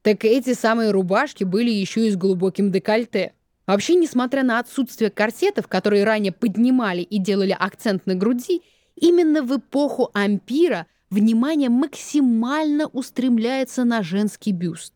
Так 0.02 0.24
эти 0.24 0.54
самые 0.54 0.92
рубашки 0.92 1.44
были 1.44 1.70
еще 1.70 2.06
и 2.06 2.10
с 2.10 2.16
глубоким 2.16 2.70
декольте. 2.70 3.32
Вообще, 3.66 3.94
несмотря 3.94 4.42
на 4.42 4.58
отсутствие 4.58 5.10
корсетов, 5.10 5.68
которые 5.68 6.04
ранее 6.04 6.32
поднимали 6.32 7.02
и 7.02 7.18
делали 7.18 7.56
акцент 7.58 8.06
на 8.06 8.14
груди, 8.14 8.62
именно 8.96 9.42
в 9.42 9.56
эпоху 9.56 10.10
ампира 10.14 10.86
внимание 11.10 11.68
максимально 11.68 12.86
устремляется 12.86 13.84
на 13.84 14.02
женский 14.02 14.52
бюст. 14.52 14.94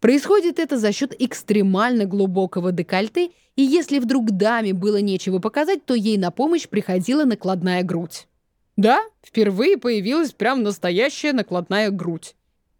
Происходит 0.00 0.58
это 0.58 0.76
за 0.76 0.92
счет 0.92 1.14
экстремально 1.18 2.04
глубокого 2.04 2.70
декольте, 2.70 3.30
и 3.56 3.62
если 3.62 3.98
вдруг 3.98 4.30
даме 4.30 4.74
было 4.74 4.98
нечего 4.98 5.38
показать, 5.38 5.84
то 5.86 5.94
ей 5.94 6.18
на 6.18 6.30
помощь 6.30 6.68
приходила 6.68 7.24
накладная 7.24 7.82
грудь. 7.82 8.28
Да, 8.76 9.02
впервые 9.22 9.78
появилась 9.78 10.32
прям 10.32 10.62
настоящая 10.62 11.32
накладная 11.32 11.90
грудь. 11.90 12.34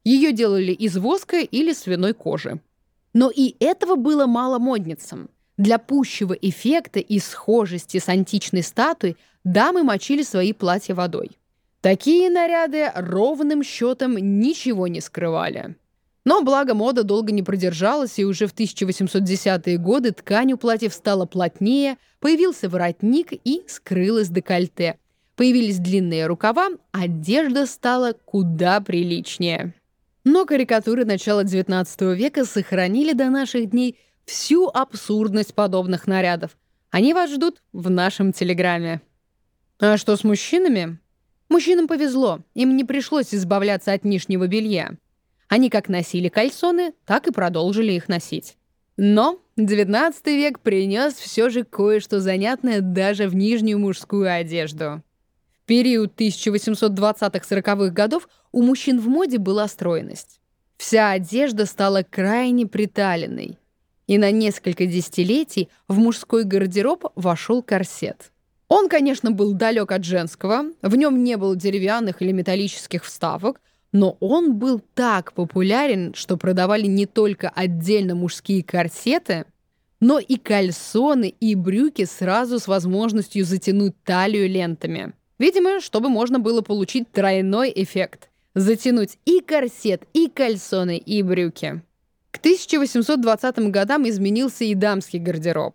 Ее 0.05 0.33
делали 0.33 0.73
из 0.73 0.97
воска 0.99 1.39
или 1.39 1.73
свиной 1.73 2.13
кожи. 2.13 2.61
Но 3.15 3.31
и 3.35 3.57
этого 3.61 3.97
было 3.97 4.27
мало 4.27 4.59
модницам. 4.59 5.31
Для 5.57 5.79
пущего 5.79 6.35
эффекта 6.35 7.01
и 7.01 7.19
схожести 7.19 7.99
с 7.99 8.11
античной 8.11 8.63
статуей 8.63 9.17
дамы 9.43 9.85
мочили 9.85 10.23
свои 10.23 10.53
платья 10.53 10.95
водой. 10.95 11.31
Такие 11.81 12.29
наряды 12.29 12.93
ровным 12.95 13.63
счетом 13.63 14.17
ничего 14.19 14.87
не 14.87 15.01
скрывали. 15.01 15.77
Но 16.27 16.43
благо 16.43 16.75
мода 16.75 17.05
долго 17.05 17.31
не 17.33 17.45
продержалась, 17.45 18.19
и 18.19 18.25
уже 18.25 18.49
в 18.49 18.53
1810-е 18.53 19.79
годы 19.79 20.11
ткань 20.11 20.55
у 20.55 20.59
платьев 20.59 20.93
стала 20.93 21.25
плотнее, 21.25 21.99
появился 22.19 22.69
воротник 22.69 23.29
и 23.33 23.63
скрылось 23.69 24.29
декольте. 24.29 24.99
Появились 25.37 25.79
длинные 25.79 26.27
рукава, 26.27 26.71
одежда 26.91 27.65
стала 27.65 28.13
куда 28.25 28.81
приличнее. 28.81 29.73
Но 30.25 30.47
карикатуры 30.47 31.05
начала 31.05 31.45
XIX 31.45 32.17
века 32.17 32.45
сохранили 32.45 33.13
до 33.13 33.31
наших 33.31 33.71
дней 33.71 33.97
всю 34.25 34.67
абсурдность 34.67 35.55
подобных 35.55 36.09
нарядов. 36.09 36.57
Они 36.91 37.15
вас 37.15 37.31
ждут 37.31 37.63
в 37.73 37.89
нашем 37.89 38.33
телеграме. 38.33 39.01
А 39.79 39.97
что 39.97 40.17
с 40.17 40.25
мужчинами? 40.25 40.99
Мужчинам 41.49 41.87
повезло, 41.87 42.41
им 42.55 42.77
не 42.77 42.83
пришлось 42.83 43.33
избавляться 43.33 43.93
от 43.93 44.05
нижнего 44.05 44.49
белья. 44.49 44.97
Они 45.49 45.71
как 45.71 45.89
носили 45.89 46.29
кальсоны, 46.29 46.93
так 47.05 47.27
и 47.29 47.33
продолжили 47.33 47.93
их 47.93 48.09
носить. 48.09 48.57
Но 48.97 49.41
XIX 49.59 50.13
век 50.25 50.61
принес 50.61 51.15
все 51.15 51.51
же 51.51 51.65
кое-что 51.65 52.21
занятное 52.21 52.81
даже 52.81 53.29
в 53.29 53.35
нижнюю 53.35 53.79
мужскую 53.79 54.33
одежду. 54.33 55.03
В 55.63 55.67
период 55.67 56.19
1820-40-х 56.21 57.91
годов 57.91 58.29
у 58.53 58.63
мужчин 58.63 59.01
в 59.01 59.09
моде 59.09 59.39
была 59.39 59.69
стройность. 59.69 60.41
Вся 60.77 61.11
одежда 61.11 61.67
стала 61.67 62.03
крайне 62.03 62.67
приталенной. 62.67 63.59
И 64.07 64.19
на 64.19 64.31
несколько 64.31 64.87
десятилетий 64.87 65.69
в 65.89 65.99
мужской 65.99 66.45
гардероб 66.45 67.07
вошел 67.17 67.63
корсет. 67.63 68.31
Он, 68.69 68.89
конечно, 68.89 69.31
был 69.31 69.53
далек 69.55 69.91
от 69.93 70.05
женского, 70.05 70.67
в 70.83 70.97
нем 70.97 71.23
не 71.23 71.37
было 71.37 71.57
деревянных 71.57 72.23
или 72.23 72.33
металлических 72.33 73.05
вставок, 73.05 73.61
но 73.97 74.19
он 74.21 74.57
был 74.59 74.83
так 74.95 75.33
популярен, 75.33 76.13
что 76.15 76.37
продавали 76.37 76.87
не 76.87 77.07
только 77.07 77.49
отдельно 77.49 78.15
мужские 78.15 78.63
корсеты, 78.63 79.47
но 80.01 80.19
и 80.19 80.37
кальсоны 80.37 81.35
и 81.41 81.55
брюки 81.55 82.05
сразу 82.05 82.59
с 82.59 82.69
возможностью 82.69 83.47
затянуть 83.47 83.95
талию 84.05 84.51
лентами. 84.51 85.15
Видимо, 85.39 85.81
чтобы 85.81 86.11
можно 86.11 86.39
было 86.39 86.61
получить 86.61 87.11
тройной 87.11 87.73
эффект. 87.75 88.29
Затянуть 88.55 89.17
и 89.25 89.41
корсет, 89.41 90.03
и 90.13 90.29
кальсоны, 90.29 90.99
и 90.99 91.23
брюки. 91.23 91.83
К 92.33 92.37
1820 92.37 93.71
годам 93.71 94.07
изменился 94.07 94.65
и 94.65 94.75
дамский 94.75 95.21
гардероб. 95.21 95.75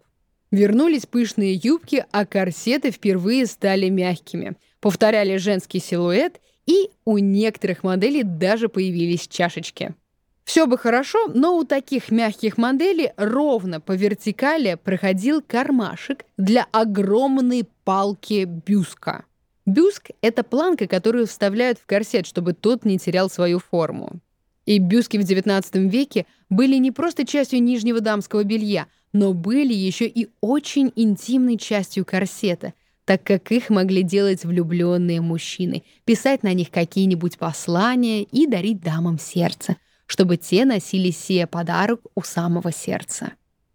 Вернулись 0.52 1.08
пышные 1.08 1.56
юбки, 1.56 2.06
а 2.12 2.28
корсеты 2.28 2.92
впервые 2.92 3.48
стали 3.48 3.90
мягкими, 3.90 4.58
повторяли 4.80 5.38
женский 5.38 5.80
силуэт 5.80 6.40
и 6.66 6.90
у 7.06 7.18
некоторых 7.18 7.84
моделей 7.84 8.24
даже 8.24 8.70
появились 8.70 9.28
чашечки. 9.28 9.96
Все 10.44 10.66
бы 10.66 10.78
хорошо, 10.78 11.28
но 11.28 11.58
у 11.58 11.64
таких 11.64 12.12
мягких 12.12 12.58
моделей 12.58 13.12
ровно 13.16 13.80
по 13.80 13.94
вертикали 13.94 14.78
проходил 14.84 15.42
кармашек 15.42 16.26
для 16.38 16.68
огромной 16.72 17.66
палки 17.84 18.46
бюска. 18.46 19.26
Бюск— 19.66 20.10
это 20.22 20.44
планка, 20.44 20.88
которую 20.88 21.28
вставляют 21.28 21.78
в 21.78 21.86
корсет, 21.86 22.26
чтобы 22.26 22.54
тот 22.54 22.84
не 22.84 22.98
терял 22.98 23.30
свою 23.30 23.60
форму. 23.60 24.20
И 24.66 24.80
бюски 24.80 25.18
в 25.18 25.22
XIX 25.22 25.88
веке 25.88 26.26
были 26.50 26.76
не 26.78 26.92
просто 26.92 27.26
частью 27.26 27.62
нижнего 27.62 28.02
дамского 28.02 28.44
белья, 28.44 28.88
но 29.14 29.34
были 29.34 29.74
еще 29.74 30.08
и 30.08 30.30
очень 30.42 30.92
интимной 30.96 31.58
частью 31.58 32.06
корсета, 32.06 32.74
так 33.06 33.24
как 33.24 33.52
их 33.52 33.70
могли 33.70 34.04
делать 34.04 34.44
влюбленные 34.46 35.22
мужчины, 35.22 35.84
писать 36.06 36.44
на 36.44 36.54
них 36.54 36.70
какие-нибудь 36.70 37.38
послания 37.38 38.24
и 38.24 38.48
дарить 38.48 38.82
дамам 38.82 39.20
сердце, 39.20 39.78
чтобы 40.06 40.38
те 40.38 40.66
носили 40.66 41.12
сие 41.12 41.48
подарок 41.48 42.02
у 42.16 42.22
самого 42.22 42.72
сердца. 42.72 43.34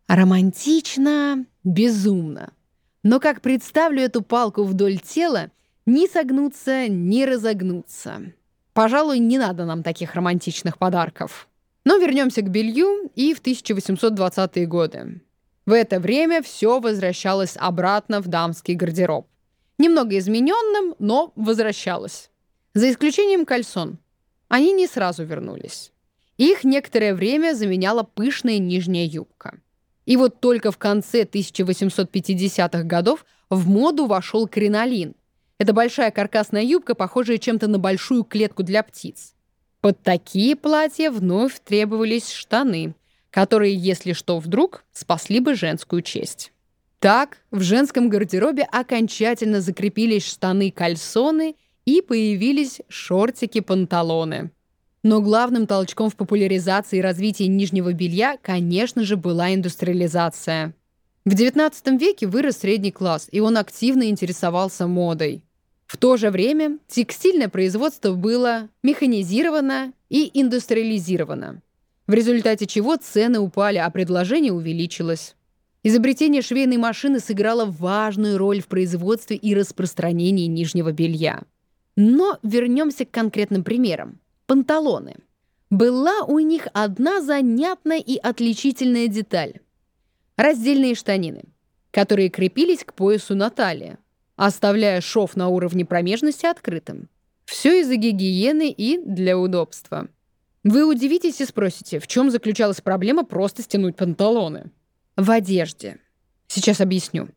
Романтично, 0.09 1.45
безумно. 1.65 2.53
Но 3.03 3.21
как 3.21 3.41
представлю 3.41 4.03
эту 4.03 4.23
палку 4.23 4.65
вдоль 4.65 4.99
тела, 4.99 5.51
ни 5.87 6.07
согнуться, 6.07 6.89
ни 6.89 7.25
разогнуться. 7.25 8.33
Пожалуй, 8.73 9.19
не 9.19 9.39
надо 9.39 9.65
нам 9.65 9.83
таких 9.83 10.15
романтичных 10.15 10.79
подарков. 10.79 11.49
Но 11.85 11.99
вернемся 11.99 12.43
к 12.43 12.51
белью 12.51 13.11
и 13.15 13.33
в 13.33 13.41
1820-е 13.41 14.67
годы. 14.67 15.21
В 15.67 15.73
это 15.73 15.99
время 15.99 16.43
все 16.43 16.79
возвращалось 16.79 17.57
обратно 17.59 18.21
в 18.21 18.29
дамский 18.29 18.75
гардероб. 18.75 19.27
Немного 19.79 20.17
измененным, 20.17 20.95
но 21.01 21.33
возвращалось. 21.35 22.31
За 22.73 22.89
исключением 22.91 23.45
кальсон. 23.45 23.99
Они 24.49 24.73
не 24.73 24.87
сразу 24.87 25.25
вернулись. 25.25 25.93
Их 26.37 26.63
некоторое 26.63 27.15
время 27.15 27.55
заменяла 27.55 28.05
пышная 28.05 28.59
нижняя 28.59 29.07
юбка. 29.07 29.59
И 30.05 30.17
вот 30.17 30.41
только 30.41 30.71
в 30.71 30.79
конце 30.79 31.25
1850-х 31.25 32.85
годов 32.85 33.27
в 33.51 33.69
моду 33.69 34.07
вошел 34.07 34.47
кринолин. 34.47 35.17
Это 35.59 35.73
большая 35.73 36.13
каркасная 36.13 36.63
юбка, 36.63 36.95
похожая 36.95 37.39
чем-то 37.39 37.67
на 37.67 37.79
большую 37.79 38.23
клетку 38.23 38.63
для 38.63 38.85
птиц. 38.85 39.35
Под 39.81 40.01
такие 40.03 40.55
платья 40.55 41.11
вновь 41.11 41.59
требовались 41.61 42.31
штаны, 42.31 42.95
которые, 43.37 43.75
если 43.75 44.15
что 44.15 44.39
вдруг, 44.39 44.83
спасли 44.95 45.41
бы 45.41 45.55
женскую 45.55 46.01
честь. 46.01 46.53
Так, 47.01 47.37
в 47.51 47.61
женском 47.61 48.09
гардеробе 48.09 48.63
окончательно 48.63 49.61
закрепились 49.61 50.25
штаны-кальсоны 50.25 51.55
и 51.85 52.01
появились 52.01 52.81
шортики-панталоны. 52.89 54.53
Но 55.03 55.21
главным 55.21 55.67
толчком 55.67 56.09
в 56.09 56.17
популяризации 56.17 57.01
и 57.01 57.03
развитии 57.03 57.45
нижнего 57.45 57.93
белья, 57.93 58.39
конечно 58.41 59.05
же, 59.05 59.19
была 59.19 59.53
индустриализация. 59.53 60.75
В 61.27 61.35
XIX 61.35 61.99
веке 61.99 62.27
вырос 62.29 62.61
средний 62.61 62.91
класс, 62.91 63.29
и 63.31 63.41
он 63.41 63.59
активно 63.59 64.09
интересовался 64.09 64.87
модой. 64.87 65.43
В 65.87 65.99
то 65.99 66.17
же 66.17 66.31
время 66.31 66.79
текстильное 66.89 67.51
производство 67.51 68.15
было 68.15 68.71
механизировано 68.83 69.93
и 70.09 70.31
индустриализировано, 70.33 71.61
в 72.07 72.13
результате 72.13 72.67
чего 72.67 72.97
цены 72.97 73.39
упали, 73.41 73.79
а 73.79 73.91
предложение 73.91 74.53
увеличилось. 74.53 75.35
Изобретение 75.83 76.43
швейной 76.43 76.79
машины 76.79 77.21
сыграло 77.21 77.65
важную 77.65 78.39
роль 78.39 78.61
в 78.61 78.67
производстве 78.67 79.37
и 79.37 79.55
распространении 79.55 80.47
нижнего 80.47 80.93
белья. 80.93 81.43
Но 81.97 82.39
вернемся 82.43 83.05
к 83.05 83.11
конкретным 83.11 83.65
примерам. 83.65 84.21
Панталоны. 84.47 85.17
Была 85.71 86.23
у 86.27 86.39
них 86.39 86.69
одна 86.73 87.21
занятная 87.21 87.99
и 87.99 88.17
отличительная 88.17 89.09
деталь. 89.09 89.61
Раздельные 90.37 90.95
штанины, 90.95 91.45
которые 91.91 92.29
крепились 92.29 92.85
к 92.85 92.95
поясу 92.95 93.35
на 93.35 93.51
талии, 93.51 93.97
оставляя 94.37 95.01
шов 95.01 95.35
на 95.35 95.49
уровне 95.49 95.85
промежности 95.85 96.47
открытым. 96.47 97.09
Все 97.47 97.81
из-за 97.81 97.97
гигиены 97.97 98.71
и 98.71 98.99
для 98.99 99.39
удобства. 99.39 100.09
Вы 100.67 100.85
удивитесь 100.85 101.41
и 101.41 101.47
спросите, 101.47 102.01
в 102.01 102.07
чем 102.07 102.31
заключалась 102.31 102.81
проблема 102.81 103.25
просто 103.25 103.63
стянуть 103.63 103.97
панталоны? 103.97 104.71
в 105.17 105.31
одежде. 105.31 105.99
Сейчас 106.47 106.81
объясню. 106.81 107.29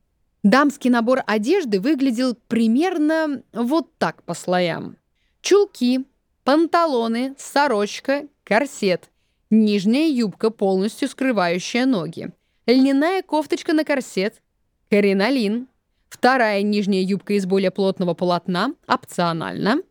Дамский 0.44 0.90
набор 0.90 1.22
одежды 1.26 1.80
выглядел 1.80 2.36
примерно 2.48 3.44
вот 3.54 3.98
так 3.98 4.24
по 4.24 4.34
слоям. 4.34 4.98
Чулки, 5.42 6.06
панталоны, 6.44 7.36
сорочка, 7.38 8.28
корсет, 8.44 9.10
нижняя 9.50 10.08
юбка, 10.10 10.50
полностью 10.50 11.08
скрывающая 11.08 11.86
ноги, 11.86 12.32
льняная 12.66 13.22
кофточка 13.22 13.74
на 13.74 13.84
корсет, 13.84 14.42
кринолин, 14.90 15.68
вторая 16.10 16.62
нижняя 16.62 17.04
юбка 17.04 17.34
из 17.34 17.46
более 17.46 17.72
плотного 17.72 18.14
полотна, 18.14 18.74
опционально, 18.88 19.82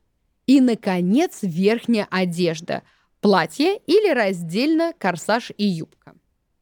и, 0.47 0.61
наконец, 0.61 1.41
верхняя 1.43 2.07
одежда, 2.11 2.83
платье 3.21 3.79
или 3.87 4.13
раздельно 4.13 4.93
корсаж 4.99 5.53
и 5.57 5.67
юбка. 5.67 6.15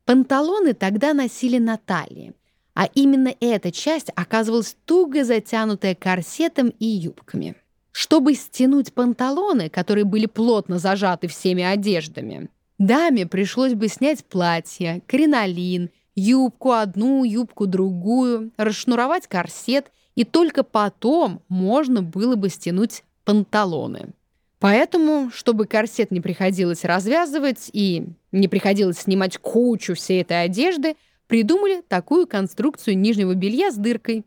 Панталоны 0.04 0.72
тогда 0.72 1.14
носили 1.14 1.58
на 1.58 1.76
талии, 1.76 2.34
а 2.74 2.86
именно 2.94 3.34
эта 3.40 3.72
часть 3.72 4.10
оказывалась 4.14 4.76
туго 4.84 5.24
затянутая 5.24 5.94
корсетом 5.94 6.68
и 6.68 6.86
юбками. 6.86 7.56
Чтобы 7.90 8.34
стянуть 8.34 8.92
панталоны, 8.92 9.70
которые 9.70 10.04
были 10.04 10.26
плотно 10.26 10.78
зажаты 10.78 11.28
всеми 11.28 11.62
одеждами, 11.62 12.50
даме 12.78 13.26
пришлось 13.26 13.72
бы 13.72 13.88
снять 13.88 14.24
платье, 14.26 15.02
кринолин, 15.06 15.90
юбку 16.14 16.72
одну, 16.72 17.24
юбку 17.24 17.66
другую, 17.66 18.52
расшнуровать 18.56 19.26
корсет, 19.26 19.90
и 20.14 20.24
только 20.24 20.62
потом 20.62 21.42
можно 21.48 22.02
было 22.02 22.36
бы 22.36 22.48
стянуть 22.48 23.02
панталоны. 23.24 24.10
Поэтому, 24.58 25.30
чтобы 25.30 25.66
корсет 25.66 26.10
не 26.10 26.20
приходилось 26.20 26.84
развязывать 26.84 27.68
и 27.72 28.06
не 28.32 28.48
приходилось 28.48 28.98
снимать 29.00 29.36
кучу 29.38 29.94
всей 29.94 30.22
этой 30.22 30.44
одежды, 30.44 30.96
придумали 31.26 31.82
такую 31.86 32.26
конструкцию 32.26 32.98
нижнего 32.98 33.34
белья 33.34 33.70
с 33.70 33.76
дыркой. 33.76 34.24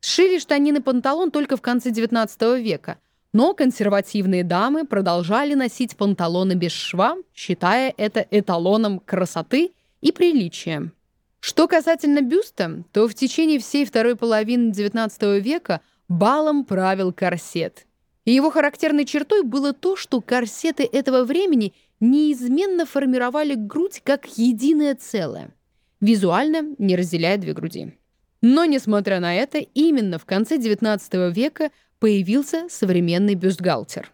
Сшили 0.00 0.38
штанины 0.38 0.82
панталон 0.82 1.30
только 1.30 1.56
в 1.56 1.62
конце 1.62 1.90
XIX 1.90 2.60
века, 2.60 2.98
но 3.32 3.54
консервативные 3.54 4.44
дамы 4.44 4.86
продолжали 4.86 5.54
носить 5.54 5.96
панталоны 5.96 6.54
без 6.54 6.72
шва, 6.72 7.16
считая 7.34 7.94
это 7.96 8.26
эталоном 8.30 8.98
красоты 8.98 9.72
и 10.00 10.12
приличия. 10.12 10.92
Что 11.38 11.68
касательно 11.68 12.20
бюста, 12.20 12.84
то 12.92 13.08
в 13.08 13.14
течение 13.14 13.58
всей 13.58 13.86
второй 13.86 14.14
половины 14.14 14.72
XIX 14.72 15.40
века 15.40 15.80
балом 16.08 16.64
правил 16.64 17.14
корсет– 17.14 17.86
и 18.24 18.32
его 18.32 18.50
характерной 18.50 19.04
чертой 19.04 19.42
было 19.42 19.72
то, 19.72 19.96
что 19.96 20.20
корсеты 20.20 20.88
этого 20.90 21.24
времени 21.24 21.74
неизменно 22.00 22.86
формировали 22.86 23.54
грудь 23.54 24.02
как 24.04 24.26
единое 24.38 24.94
целое, 24.94 25.54
визуально 26.00 26.74
не 26.78 26.96
разделяя 26.96 27.38
две 27.38 27.52
груди. 27.52 27.94
Но, 28.42 28.64
несмотря 28.64 29.20
на 29.20 29.34
это, 29.34 29.58
именно 29.58 30.18
в 30.18 30.24
конце 30.24 30.56
XIX 30.56 31.32
века 31.32 31.70
появился 31.98 32.66
современный 32.70 33.34
бюстгальтер. 33.34 34.10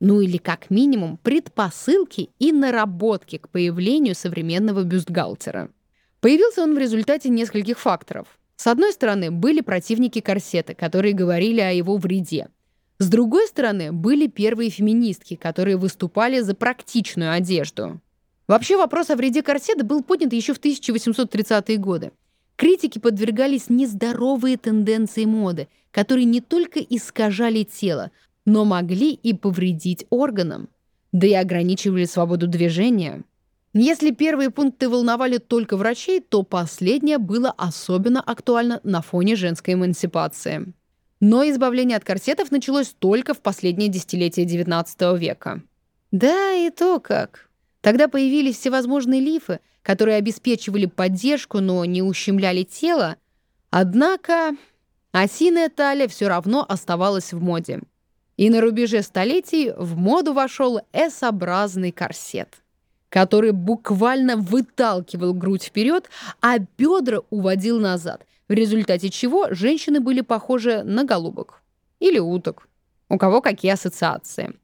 Ну 0.00 0.20
или, 0.20 0.36
как 0.36 0.70
минимум, 0.70 1.16
предпосылки 1.16 2.30
и 2.38 2.52
наработки 2.52 3.38
к 3.38 3.48
появлению 3.48 4.14
современного 4.14 4.82
бюстгальтера. 4.82 5.70
Появился 6.20 6.62
он 6.62 6.74
в 6.74 6.78
результате 6.78 7.28
нескольких 7.28 7.78
факторов. 7.78 8.26
С 8.56 8.66
одной 8.66 8.92
стороны, 8.92 9.30
были 9.30 9.60
противники 9.60 10.20
корсета, 10.20 10.74
которые 10.74 11.14
говорили 11.14 11.60
о 11.60 11.70
его 11.70 11.96
вреде– 11.96 12.48
с 12.98 13.08
другой 13.08 13.46
стороны, 13.46 13.92
были 13.92 14.26
первые 14.26 14.70
феминистки, 14.70 15.36
которые 15.36 15.76
выступали 15.76 16.40
за 16.40 16.54
практичную 16.54 17.32
одежду. 17.32 18.00
Вообще 18.48 18.76
вопрос 18.76 19.10
о 19.10 19.16
вреде 19.16 19.42
корсета 19.42 19.84
был 19.84 20.02
поднят 20.02 20.32
еще 20.32 20.52
в 20.52 20.60
1830-е 20.60 21.76
годы. 21.76 22.12
Критики 22.56 22.98
подвергались 22.98 23.68
нездоровые 23.68 24.56
тенденции 24.56 25.26
моды, 25.26 25.68
которые 25.92 26.24
не 26.24 26.40
только 26.40 26.80
искажали 26.80 27.62
тело, 27.62 28.10
но 28.44 28.64
могли 28.64 29.12
и 29.12 29.32
повредить 29.32 30.06
органам, 30.10 30.68
да 31.12 31.26
и 31.28 31.34
ограничивали 31.34 32.04
свободу 32.04 32.48
движения. 32.48 33.22
Если 33.74 34.10
первые 34.10 34.50
пункты 34.50 34.88
волновали 34.88 35.38
только 35.38 35.76
врачей, 35.76 36.20
то 36.20 36.42
последнее 36.42 37.18
было 37.18 37.54
особенно 37.56 38.20
актуально 38.20 38.80
на 38.82 39.02
фоне 39.02 39.36
женской 39.36 39.74
эмансипации. 39.74 40.72
Но 41.20 41.48
избавление 41.48 41.96
от 41.96 42.04
корсетов 42.04 42.50
началось 42.50 42.94
только 42.98 43.34
в 43.34 43.40
последнее 43.40 43.88
десятилетие 43.88 44.46
XIX 44.46 45.18
века. 45.18 45.62
Да, 46.12 46.52
и 46.52 46.70
то 46.70 47.00
как. 47.00 47.48
Тогда 47.80 48.08
появились 48.08 48.56
всевозможные 48.56 49.20
лифы, 49.20 49.60
которые 49.82 50.16
обеспечивали 50.16 50.86
поддержку, 50.86 51.60
но 51.60 51.84
не 51.84 52.02
ущемляли 52.02 52.62
тело. 52.62 53.16
Однако 53.70 54.56
осиная 55.12 55.68
талия 55.68 56.08
все 56.08 56.28
равно 56.28 56.64
оставалась 56.68 57.32
в 57.32 57.40
моде. 57.40 57.80
И 58.36 58.50
на 58.50 58.60
рубеже 58.60 59.02
столетий 59.02 59.72
в 59.76 59.96
моду 59.96 60.32
вошел 60.32 60.80
S-образный 60.92 61.90
корсет, 61.90 62.62
который 63.08 63.50
буквально 63.50 64.36
выталкивал 64.36 65.34
грудь 65.34 65.64
вперед, 65.64 66.08
а 66.40 66.58
бедра 66.58 67.22
уводил 67.30 67.80
назад– 67.80 68.24
в 68.48 68.52
результате 68.52 69.10
чего 69.10 69.52
женщины 69.52 70.00
были 70.00 70.22
похожи 70.22 70.82
на 70.82 71.04
голубок 71.04 71.62
или 72.00 72.18
уток. 72.18 72.68
У 73.08 73.18
кого 73.18 73.40
какие 73.40 73.72
ассоциации. 73.72 74.54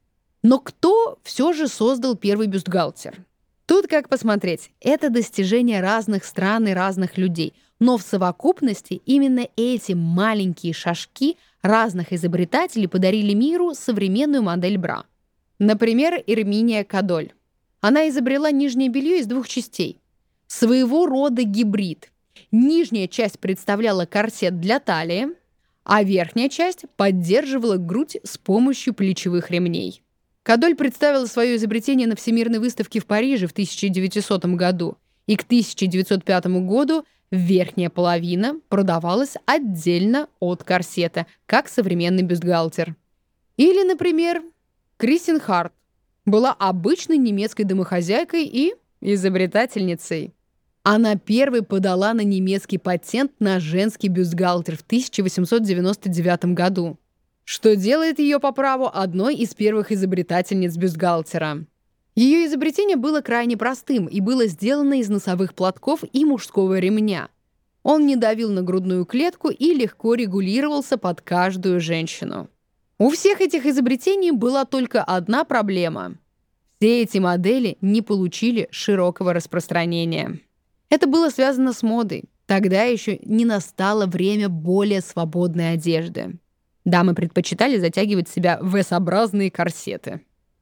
Но 0.42 0.58
кто 0.58 1.18
все 1.22 1.52
же 1.52 1.68
создал 1.68 2.16
первый 2.16 2.46
бюстгальтер? 2.46 3.24
Тут 3.66 3.86
как 3.86 4.10
посмотреть. 4.10 4.70
Это 4.80 5.08
достижение 5.08 5.80
разных 5.80 6.24
стран 6.24 6.68
и 6.68 6.72
разных 6.72 7.16
людей. 7.16 7.54
Но 7.80 7.96
в 7.96 8.02
совокупности 8.02 9.00
именно 9.06 9.48
эти 9.56 9.92
маленькие 9.92 10.74
шажки 10.74 11.38
разных 11.62 12.12
изобретателей 12.12 12.88
подарили 12.88 13.32
миру 13.32 13.74
современную 13.74 14.42
модель 14.42 14.76
бра. 14.76 15.04
Например, 15.58 16.22
Эрминия 16.26 16.84
Кадоль. 16.84 17.32
Она 17.80 18.08
изобрела 18.08 18.50
нижнее 18.50 18.90
белье 18.90 19.20
из 19.20 19.26
двух 19.26 19.48
частей. 19.48 20.00
Своего 20.46 21.06
рода 21.06 21.42
гибрид– 21.42 22.10
Нижняя 22.52 23.08
часть 23.08 23.38
представляла 23.38 24.06
корсет 24.06 24.60
для 24.60 24.80
талии, 24.80 25.28
а 25.84 26.02
верхняя 26.02 26.48
часть 26.48 26.84
поддерживала 26.96 27.76
грудь 27.76 28.16
с 28.24 28.38
помощью 28.38 28.94
плечевых 28.94 29.50
ремней. 29.50 30.02
Кадоль 30.42 30.74
представила 30.74 31.26
свое 31.26 31.56
изобретение 31.56 32.06
на 32.06 32.16
Всемирной 32.16 32.58
выставке 32.58 33.00
в 33.00 33.06
Париже 33.06 33.46
в 33.46 33.52
1900 33.52 34.44
году, 34.56 34.98
и 35.26 35.36
к 35.36 35.42
1905 35.42 36.46
году 36.46 37.04
верхняя 37.30 37.88
половина 37.88 38.60
продавалась 38.68 39.34
отдельно 39.46 40.28
от 40.40 40.62
корсета, 40.62 41.26
как 41.46 41.68
современный 41.68 42.22
бюстгальтер. 42.22 42.94
Или, 43.56 43.86
например, 43.86 44.42
Кристин 44.98 45.40
Харт 45.40 45.72
была 46.26 46.52
обычной 46.52 47.16
немецкой 47.16 47.64
домохозяйкой 47.64 48.44
и 48.44 48.74
изобретательницей. 49.00 50.33
Она 50.86 51.16
первой 51.16 51.62
подала 51.62 52.12
на 52.12 52.20
немецкий 52.20 52.76
патент 52.76 53.32
на 53.38 53.58
женский 53.58 54.08
бюстгальтер 54.08 54.76
в 54.76 54.82
1899 54.82 56.44
году, 56.52 56.98
что 57.44 57.74
делает 57.74 58.18
ее 58.18 58.38
по 58.38 58.52
праву 58.52 58.90
одной 58.92 59.34
из 59.34 59.54
первых 59.54 59.92
изобретательниц 59.92 60.76
бюстгальтера. 60.76 61.64
Ее 62.14 62.46
изобретение 62.46 62.96
было 62.96 63.22
крайне 63.22 63.56
простым 63.56 64.04
и 64.04 64.20
было 64.20 64.46
сделано 64.46 65.00
из 65.00 65.08
носовых 65.08 65.54
платков 65.54 66.00
и 66.12 66.26
мужского 66.26 66.78
ремня. 66.78 67.30
Он 67.82 68.06
не 68.06 68.16
давил 68.16 68.52
на 68.52 68.60
грудную 68.60 69.06
клетку 69.06 69.48
и 69.48 69.72
легко 69.72 70.12
регулировался 70.12 70.98
под 70.98 71.22
каждую 71.22 71.80
женщину. 71.80 72.50
У 72.98 73.08
всех 73.08 73.40
этих 73.40 73.64
изобретений 73.64 74.32
была 74.32 74.66
только 74.66 75.02
одна 75.02 75.44
проблема. 75.44 76.18
Все 76.78 77.00
эти 77.00 77.16
модели 77.16 77.78
не 77.80 78.02
получили 78.02 78.68
широкого 78.70 79.32
распространения. 79.32 80.40
Это 80.88 81.06
было 81.06 81.30
связано 81.30 81.72
с 81.72 81.82
модой. 81.82 82.24
Тогда 82.46 82.82
еще 82.82 83.18
не 83.24 83.44
настало 83.44 84.06
время 84.06 84.48
более 84.48 85.00
свободной 85.00 85.72
одежды. 85.72 86.38
Дамы 86.84 87.14
предпочитали 87.14 87.78
затягивать 87.78 88.28
себя 88.28 88.58
в 88.60 88.76
S-образные 88.76 89.50
корсеты. 89.50 90.20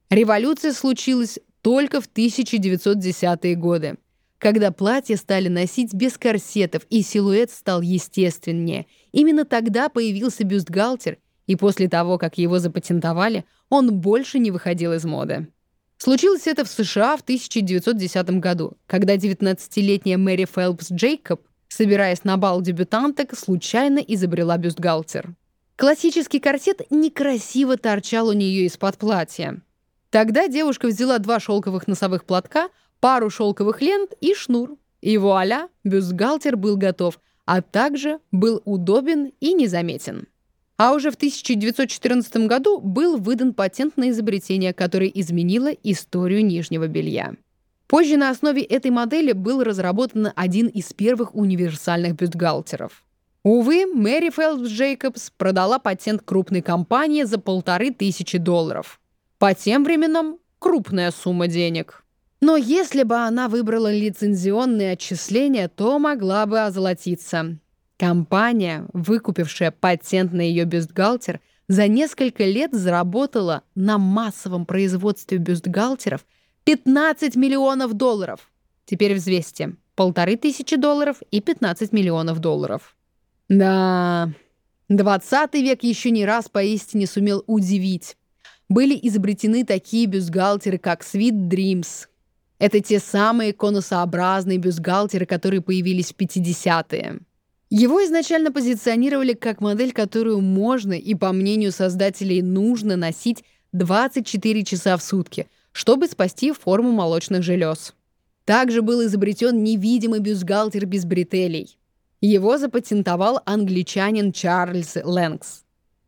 Революция 0.09 0.73
случилась 0.73 1.39
только 1.63 2.01
в 2.01 2.09
1910-е 2.09 3.55
годы, 3.57 3.97
когда 4.39 4.71
платья 4.71 5.17
стали 5.17 5.49
носить 5.49 5.95
без 5.95 6.19
корсетов 6.19 6.83
и 6.91 7.03
силуэт 7.03 7.51
стал 7.51 7.81
естественнее. 7.81 8.87
Именно 9.13 9.45
тогда 9.45 9.89
появился 9.89 10.45
бюстгальтер, 10.45 11.19
и 11.47 11.57
после 11.57 11.89
того, 11.89 12.19
как 12.19 12.39
его 12.39 12.59
запатентовали, 12.59 13.45
он 13.69 14.01
больше 14.01 14.39
не 14.39 14.51
выходил 14.51 14.93
из 14.93 15.05
моды. 15.05 15.49
Случилось 16.05 16.49
это 16.49 16.65
в 16.65 16.69
США 16.69 17.17
в 17.17 17.21
1910 17.21 18.41
году, 18.41 18.73
когда 18.89 19.15
19-летняя 19.15 20.17
Мэри 20.17 20.49
Фелпс 20.53 20.91
Джейкоб, 20.91 21.43
собираясь 21.69 22.25
на 22.25 22.37
бал 22.37 22.61
дебютанток, 22.61 23.39
случайно 23.39 24.01
изобрела 24.01 24.57
бюстгальтер. 24.57 25.37
Классический 25.77 26.41
корсет 26.41 26.91
некрасиво 26.91 27.77
торчал 27.77 28.27
у 28.27 28.33
нее 28.33 28.67
из-под 28.67 28.99
платья. 28.99 29.63
Тогда 30.11 30.49
девушка 30.49 30.89
взяла 30.89 31.19
два 31.19 31.39
шелковых 31.39 31.87
носовых 31.87 32.25
платка, 32.25 32.71
пару 32.99 33.31
шелковых 33.31 33.81
лент 33.81 34.11
и 34.21 34.35
шнур. 34.35 34.77
И 35.03 35.17
вуаля, 35.19 35.69
бюстгальтер 35.85 36.57
был 36.57 36.77
готов, 36.77 37.21
а 37.45 37.63
также 37.63 38.19
был 38.33 38.61
удобен 38.65 39.31
и 39.39 39.55
незаметен. 39.55 40.27
А 40.77 40.95
уже 40.95 41.11
в 41.11 41.15
1914 41.15 42.47
году 42.47 42.81
был 42.81 43.17
выдан 43.17 43.55
патент 43.55 43.97
на 43.97 44.11
изобретение, 44.11 44.73
которое 44.73 45.09
изменило 45.09 45.69
историю 45.69 46.45
нижнего 46.45 46.89
белья. 46.89 47.35
Позже 47.87 48.17
на 48.17 48.31
основе 48.31 48.63
этой 48.63 48.91
модели 48.91 49.33
был 49.33 49.63
разработан 49.63 50.31
один 50.35 50.69
из 50.69 50.93
первых 50.93 51.35
универсальных 51.35 52.17
бюстгальтеров. 52.17 53.05
Увы, 53.45 53.87
Мэри 53.87 54.31
Фелпс 54.31 54.69
Джейкобс 54.69 55.31
продала 55.37 55.79
патент 55.79 56.23
крупной 56.25 56.63
компании 56.63 57.25
за 57.25 57.39
полторы 57.39 57.91
тысячи 57.91 58.39
долларов. 58.39 59.01
По 59.39 59.53
тем 59.53 59.85
временам 59.85 60.39
крупная 60.59 61.11
сумма 61.11 61.49
денег. 61.49 62.05
Но 62.41 62.57
если 62.57 63.03
бы 63.03 63.17
она 63.17 63.49
выбрала 63.49 63.93
лицензионные 63.93 64.93
отчисления, 64.93 65.69
то 65.69 65.99
могла 65.99 66.47
бы 66.47 66.61
озолотиться. 66.61 67.59
Компания, 67.97 68.87
выкупившая 68.93 69.71
патент 69.71 70.33
на 70.33 70.41
ее 70.41 70.65
бюстгальтер, 70.65 71.41
за 71.69 71.87
несколько 71.89 72.45
лет 72.45 72.73
заработала 72.73 73.63
на 73.75 73.99
массовом 73.99 74.67
производстве 74.67 75.39
бюстгальтеров 75.39 76.25
15 76.65 77.37
миллионов 77.37 77.95
долларов. 77.95 78.51
Теперь 78.85 79.15
взвесьте. 79.15 79.77
Полторы 79.95 80.37
тысячи 80.37 80.77
долларов 80.77 81.19
и 81.31 81.41
15 81.41 81.93
миллионов 81.93 82.39
долларов. 82.41 82.97
Да, 83.49 84.31
20 84.89 85.55
век 85.55 85.83
еще 85.83 86.11
не 86.11 86.25
раз 86.25 86.49
поистине 86.49 87.07
сумел 87.07 87.45
удивить 87.47 88.17
были 88.73 88.99
изобретены 89.03 89.65
такие 89.65 90.07
бюстгальтеры, 90.07 90.79
как 90.79 91.03
Sweet 91.03 91.49
Dreams. 91.49 92.09
Это 92.59 92.81
те 92.81 92.99
самые 92.99 93.53
конусообразные 93.53 94.59
бюстгальтеры, 94.59 95.27
которые 95.27 95.61
появились 95.61 96.13
в 96.13 96.17
50-е. 96.17 97.21
Его 97.75 98.05
изначально 98.05 98.53
позиционировали 98.53 99.33
как 99.33 99.63
модель, 99.63 99.95
которую 99.95 100.43
можно 100.43 100.93
и, 100.93 101.15
по 101.15 101.33
мнению 101.33 101.73
создателей, 101.73 102.43
нужно 102.43 102.97
носить 102.97 103.45
24 103.73 104.63
часа 104.63 104.99
в 104.99 105.03
сутки, 105.03 105.49
чтобы 105.73 106.07
спасти 106.07 106.53
форму 106.53 106.93
молочных 106.93 107.43
желез. 107.43 107.95
Также 108.45 108.83
был 108.83 109.03
изобретен 109.07 109.65
невидимый 109.65 110.21
бюстгальтер 110.21 110.85
без 110.85 111.07
бретелей. 111.07 111.79
Его 112.21 112.59
запатентовал 112.59 113.41
англичанин 113.47 114.33
Чарльз 114.33 114.99
Лэнкс. 115.03 115.65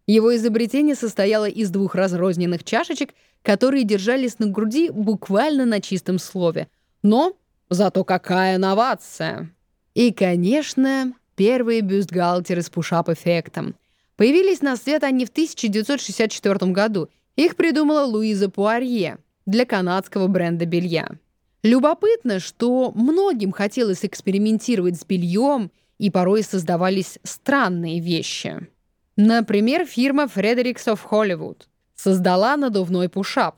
Его 0.06 0.36
изобретение 0.36 0.94
состояло 0.94 1.48
из 1.48 1.70
двух 1.70 1.94
разрозненных 1.94 2.62
чашечек, 2.62 3.14
которые 3.40 3.84
держались 3.84 4.38
на 4.38 4.48
груди 4.48 4.90
буквально 4.90 5.64
на 5.64 5.80
чистом 5.80 6.18
слове. 6.18 6.68
Но 7.02 7.32
зато 7.70 8.04
какая 8.04 8.58
новация! 8.58 9.50
И, 9.94 10.12
конечно, 10.12 11.14
первые 11.36 11.80
бюстгальтеры 11.80 12.62
с 12.62 12.70
пушап-эффектом. 12.70 13.74
Появились 14.16 14.60
на 14.60 14.76
свет 14.76 15.02
они 15.04 15.26
в 15.26 15.30
1964 15.30 16.72
году. 16.72 17.08
Их 17.36 17.56
придумала 17.56 18.04
Луиза 18.04 18.48
Пуарье 18.48 19.18
для 19.44 19.64
канадского 19.66 20.28
бренда 20.28 20.66
белья. 20.66 21.08
Любопытно, 21.62 22.40
что 22.40 22.92
многим 22.94 23.50
хотелось 23.50 24.04
экспериментировать 24.04 25.00
с 25.00 25.04
бельем, 25.04 25.70
и 25.98 26.10
порой 26.10 26.42
создавались 26.42 27.18
странные 27.22 28.00
вещи. 28.00 28.68
Например, 29.16 29.86
фирма 29.86 30.24
Fredericks 30.24 30.86
of 30.86 31.00
Hollywood 31.10 31.62
создала 31.94 32.56
надувной 32.56 33.08
пушап. 33.08 33.56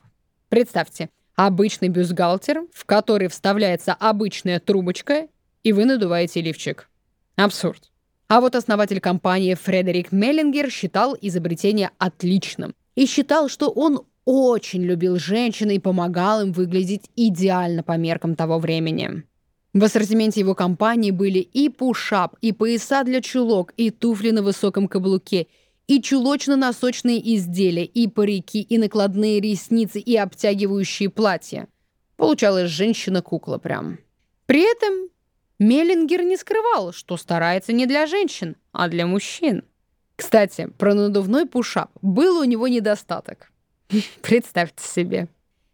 Представьте, 0.49 1.09
обычный 1.35 1.89
бюстгальтер, 1.89 2.63
в 2.73 2.85
который 2.85 3.27
вставляется 3.27 3.93
обычная 3.93 4.59
трубочка, 4.59 5.27
и 5.63 5.73
вы 5.73 5.85
надуваете 5.85 6.41
лифчик. 6.41 6.89
Абсурд. 7.37 7.91
А 8.27 8.41
вот 8.41 8.55
основатель 8.55 8.99
компании 8.99 9.53
Фредерик 9.53 10.11
Меллингер 10.11 10.69
считал 10.69 11.15
изобретение 11.21 11.91
отличным 11.97 12.75
и 12.95 13.05
считал, 13.05 13.47
что 13.47 13.69
он 13.69 14.01
очень 14.25 14.83
любил 14.83 15.17
женщин 15.17 15.69
и 15.69 15.79
помогал 15.79 16.41
им 16.41 16.51
выглядеть 16.51 17.09
идеально 17.15 17.83
по 17.83 17.95
меркам 17.95 18.35
того 18.35 18.59
времени. 18.59 19.23
В 19.73 19.83
ассортименте 19.83 20.39
его 20.41 20.55
компании 20.55 21.11
были 21.11 21.39
и 21.39 21.69
пушап, 21.69 22.35
и 22.41 22.51
пояса 22.51 23.03
для 23.03 23.21
чулок, 23.21 23.71
и 23.77 23.91
туфли 23.91 24.31
на 24.31 24.41
высоком 24.41 24.87
каблуке, 24.87 25.47
и 25.87 26.01
чулочно-носочные 26.01 27.21
изделия, 27.35 27.85
и 27.85 28.07
парики, 28.07 28.61
и 28.61 28.77
накладные 28.77 29.39
ресницы, 29.39 29.99
и 29.99 30.17
обтягивающие 30.17 31.09
платья. 31.09 31.67
Получалась 32.17 32.71
женщина-кукла 32.71 33.59
прям. 33.59 33.99
При 34.47 34.69
этом 34.69 35.09
Меллингер 35.59 36.23
не 36.23 36.37
скрывал, 36.37 36.93
что 36.93 37.17
старается 37.17 37.73
не 37.73 37.85
для 37.85 38.05
женщин, 38.05 38.55
а 38.71 38.87
для 38.87 39.07
мужчин. 39.07 39.63
Кстати, 40.15 40.67
про 40.77 40.93
надувной 40.93 41.45
пушап 41.45 41.91
был 42.01 42.39
у 42.39 42.43
него 42.43 42.67
недостаток. 42.67 43.51
Представьте 44.21 44.87
себе. 44.87 45.27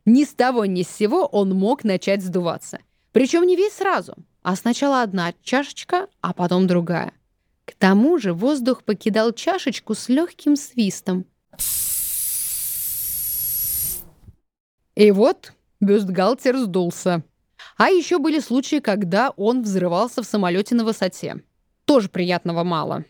Ни 0.05 0.23
с 0.23 0.33
того 0.33 0.65
ни 0.65 0.83
с 0.83 0.89
сего 0.89 1.25
он 1.25 1.49
мог 1.51 1.83
начать 1.83 2.21
сдуваться– 2.21 2.79
причем 3.13 3.43
не 3.43 3.55
весь 3.55 3.73
сразу, 3.73 4.15
а 4.41 4.55
сначала 4.55 5.03
одна 5.03 5.33
чашечка, 5.43 6.07
а 6.21 6.33
потом 6.33 6.65
другая. 6.65 7.13
К 7.63 7.73
тому 7.75 8.17
же 8.17 8.33
воздух 8.33 8.83
покидал 8.83 9.31
чашечку 9.31 9.93
с 9.93 10.09
легким 10.09 10.55
свистом. 10.55 11.25
И 14.95 15.11
вот 15.11 15.53
бюстгальтер 15.79 16.57
сдулся. 16.57 17.23
А 17.77 17.89
еще 17.89 18.19
были 18.19 18.39
случаи, 18.39 18.79
когда 18.79 19.31
он 19.31 19.63
взрывался 19.63 20.21
в 20.21 20.25
самолете 20.25 20.75
на 20.75 20.85
высоте. 20.85 21.43
Тоже 21.85 22.09
приятного 22.09 22.63
мало. 22.63 23.05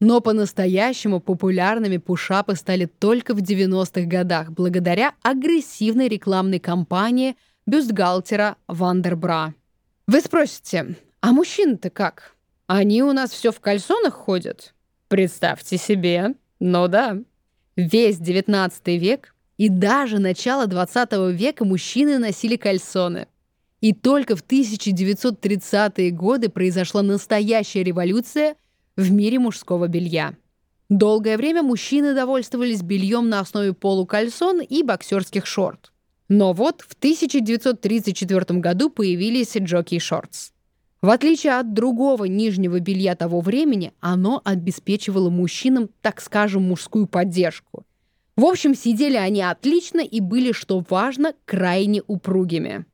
Но 0.00 0.20
по-настоящему 0.20 1.20
популярными 1.20 1.96
пушапы 1.96 2.54
стали 2.54 2.86
только 2.86 3.34
в 3.34 3.38
90-х 3.38 4.02
годах 4.02 4.50
благодаря 4.52 5.14
агрессивной 5.22 6.08
рекламной 6.08 6.58
кампании– 6.58 7.36
бюстгальтера 7.66 8.56
Вандербра. 8.68 9.54
Вы 10.06 10.20
спросите, 10.20 10.96
а 11.20 11.32
мужчины-то 11.32 11.90
как? 11.90 12.36
Они 12.66 13.02
у 13.02 13.12
нас 13.12 13.30
все 13.30 13.50
в 13.50 13.60
кальсонах 13.60 14.14
ходят? 14.14 14.74
Представьте 15.08 15.76
себе. 15.76 16.34
Ну 16.60 16.88
да. 16.88 17.18
Весь 17.74 18.18
19 18.18 18.86
век 19.00 19.34
и 19.56 19.68
даже 19.68 20.18
начало 20.18 20.66
20 20.66 21.12
века 21.34 21.64
мужчины 21.64 22.18
носили 22.18 22.56
кальсоны. 22.56 23.28
И 23.86 23.92
только 23.92 24.34
в 24.34 24.42
1930-е 24.44 26.10
годы 26.10 26.48
произошла 26.48 27.02
настоящая 27.02 27.84
революция 27.84 28.56
в 28.96 29.12
мире 29.12 29.38
мужского 29.38 29.86
белья. 29.86 30.34
Долгое 30.88 31.36
время 31.36 31.62
мужчины 31.62 32.12
довольствовались 32.12 32.82
бельем 32.82 33.28
на 33.28 33.38
основе 33.38 33.74
полукальсон 33.74 34.60
и 34.60 34.82
боксерских 34.82 35.46
шорт. 35.46 35.92
Но 36.28 36.52
вот 36.52 36.80
в 36.80 36.94
1934 36.94 38.58
году 38.58 38.90
появились 38.90 39.56
джокей 39.56 40.00
шортс. 40.00 40.50
В 41.00 41.08
отличие 41.08 41.52
от 41.56 41.72
другого 41.72 42.24
нижнего 42.24 42.80
белья 42.80 43.14
того 43.14 43.40
времени, 43.40 43.92
оно 44.00 44.42
обеспечивало 44.44 45.30
мужчинам, 45.30 45.90
так 46.02 46.20
скажем, 46.20 46.64
мужскую 46.64 47.06
поддержку. 47.06 47.84
В 48.34 48.46
общем, 48.46 48.74
сидели 48.74 49.16
они 49.16 49.42
отлично 49.42 50.00
и 50.00 50.18
были, 50.18 50.50
что 50.50 50.84
важно, 50.90 51.34
крайне 51.44 52.02
упругими. 52.04 52.84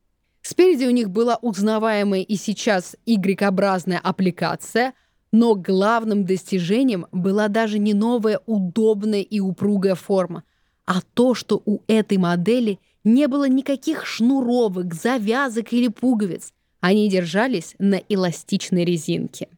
Спереди 0.53 0.85
у 0.85 0.91
них 0.91 1.09
была 1.09 1.39
узнаваемая 1.41 2.21
и 2.21 2.37
сейчас 2.37 2.95
Y-образная 3.07 3.99
аппликация, 3.99 4.93
но 5.33 5.55
главным 5.55 6.27
достижением 6.27 7.07
была 7.11 7.49
даже 7.49 7.79
не 7.79 7.95
новая 7.95 8.39
удобная 8.45 9.23
и 9.23 9.41
упругая 9.41 9.95
форма, 9.95 10.45
а 10.85 11.01
то, 11.15 11.33
что 11.33 11.63
у 11.65 11.79
этой 11.87 12.19
модели 12.19 12.81
не 13.03 13.29
было 13.29 13.49
никаких 13.49 14.05
шнуровок, 14.05 14.93
завязок 14.93 15.73
или 15.73 15.89
пуговиц. 15.89 16.53
Они 16.81 17.09
держались 17.09 17.75
на 17.79 18.03
эластичной 18.11 18.85
резинке. 18.85 19.49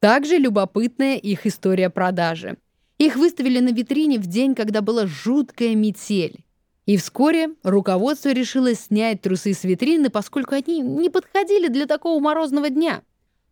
Также 0.00 0.36
любопытная 0.36 1.14
их 1.16 1.46
история 1.46 1.90
продажи. 1.90 2.56
Их 2.98 3.14
выставили 3.14 3.60
на 3.60 3.68
витрине 3.68 4.18
в 4.18 4.26
день, 4.26 4.56
когда 4.56 4.80
была 4.80 5.06
жуткая 5.06 5.76
метель. 5.76 6.44
И 6.90 6.96
вскоре 6.96 7.50
руководство 7.62 8.30
решило 8.30 8.74
снять 8.74 9.22
трусы 9.22 9.54
с 9.54 9.62
витрины, 9.62 10.10
поскольку 10.10 10.56
они 10.56 10.80
не 10.80 11.08
подходили 11.08 11.68
для 11.68 11.86
такого 11.86 12.20
морозного 12.20 12.68
дня. 12.68 13.02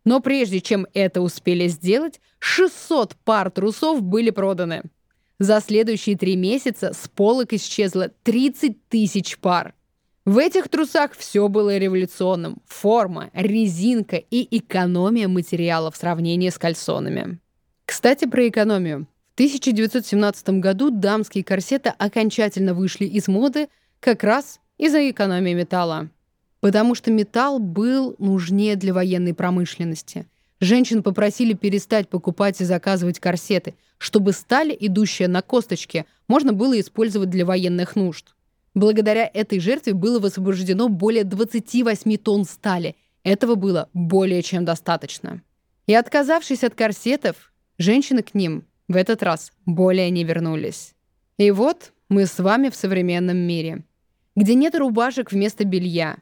Но 0.03 0.19
прежде 0.19 0.59
чем 0.59 0.85
это 0.93 1.21
успели 1.21 1.69
сделать, 1.69 2.19
600 2.39 3.15
пар 3.23 3.49
трусов 3.49 4.01
были 4.01 4.29
проданы. 4.29 4.83
За 5.39 5.61
следующие 5.61 6.17
три 6.17 6.35
месяца 6.35 6.91
с 6.91 7.07
полок 7.07 7.53
исчезло 7.53 8.09
30 8.23 8.89
тысяч 8.89 9.37
пар. 9.37 9.73
В 10.25 10.37
этих 10.37 10.67
трусах 10.67 11.13
все 11.13 11.47
было 11.47 11.77
революционным. 11.77 12.57
Форма, 12.65 13.29
резинка 13.31 14.17
и 14.17 14.57
экономия 14.57 15.29
материала 15.29 15.91
в 15.91 15.95
сравнении 15.95 16.49
с 16.49 16.57
кальсонами. 16.57 17.39
Кстати, 17.85 18.25
про 18.25 18.49
экономию. 18.49 19.07
1917 19.39 20.49
году 20.59 20.89
дамские 20.89 21.45
корсеты 21.45 21.93
окончательно 21.97 22.73
вышли 22.73 23.05
из 23.05 23.29
моды 23.29 23.69
как 24.01 24.25
раз 24.25 24.59
из-за 24.77 25.09
экономии 25.09 25.53
металла. 25.53 26.09
Потому 26.59 26.93
что 26.93 27.09
металл 27.09 27.59
был 27.59 28.17
нужнее 28.19 28.75
для 28.75 28.93
военной 28.93 29.33
промышленности. 29.33 30.27
Женщин 30.59 31.03
попросили 31.03 31.53
перестать 31.53 32.09
покупать 32.09 32.59
и 32.59 32.65
заказывать 32.65 33.21
корсеты, 33.21 33.75
чтобы 33.97 34.33
сталь, 34.33 34.75
идущая 34.77 35.29
на 35.29 35.41
косточке, 35.41 36.05
можно 36.27 36.51
было 36.51 36.77
использовать 36.77 37.29
для 37.29 37.45
военных 37.45 37.95
нужд. 37.95 38.35
Благодаря 38.73 39.25
этой 39.33 39.61
жертве 39.61 39.93
было 39.93 40.19
высвобождено 40.19 40.89
более 40.89 41.23
28 41.23 42.17
тонн 42.17 42.43
стали. 42.43 42.97
Этого 43.23 43.55
было 43.55 43.87
более 43.93 44.41
чем 44.41 44.65
достаточно. 44.65 45.41
И 45.87 45.93
отказавшись 45.93 46.65
от 46.65 46.75
корсетов, 46.75 47.53
женщины 47.77 48.21
к 48.21 48.33
ним 48.33 48.65
в 48.89 48.97
этот 48.97 49.23
раз 49.23 49.53
более 49.65 50.09
не 50.09 50.25
вернулись. 50.25 50.95
И 51.37 51.51
вот 51.51 51.93
мы 52.09 52.25
с 52.25 52.39
вами 52.39 52.69
в 52.69 52.75
современном 52.75 53.37
мире, 53.37 53.85
где 54.35 54.55
нет 54.55 54.75
рубашек 54.75 55.31
вместо 55.31 55.63
белья, 55.63 56.17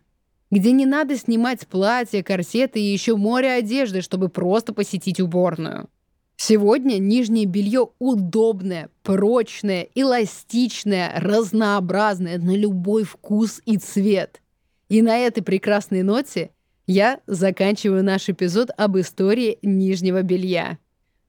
где 0.51 0.71
не 0.71 0.85
надо 0.85 1.17
снимать 1.17 1.65
платья, 1.65 2.21
корсеты 2.21 2.79
и 2.79 2.91
еще 2.91 3.15
море 3.15 3.51
одежды, 3.53 4.01
чтобы 4.01 4.29
просто 4.29 4.73
посетить 4.73 5.19
уборную. 5.19 5.89
Сегодня 6.35 6.99
нижнее 6.99 7.45
белье 7.45 7.89
удобное, 7.97 8.89
прочное, 9.01 9.87
эластичное, 9.95 11.19
разнообразное 11.19 12.37
на 12.37 12.55
любой 12.55 13.05
вкус 13.05 13.61
и 13.65 13.77
цвет. 13.77 14.41
И 14.87 15.01
на 15.01 15.17
этой 15.17 15.41
прекрасной 15.41 16.03
ноте 16.03 16.51
я 16.85 17.21
заканчиваю 17.27 18.03
наш 18.03 18.29
эпизод 18.29 18.69
об 18.77 18.97
истории 18.97 19.57
нижнего 19.63 20.21
белья. 20.21 20.77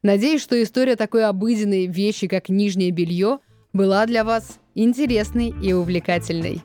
Надеюсь, 0.03 0.43
что 0.43 0.63
история 0.63 0.95
такой 0.95 1.25
обыденной 1.25 1.87
вещи, 1.87 2.29
как 2.29 2.49
нижнее 2.49 2.93
белье, 2.93 3.41
была 3.73 4.07
для 4.07 4.23
вас 4.23 4.59
интересной 4.77 5.53
и 5.61 5.73
увлекательной. 5.73 6.63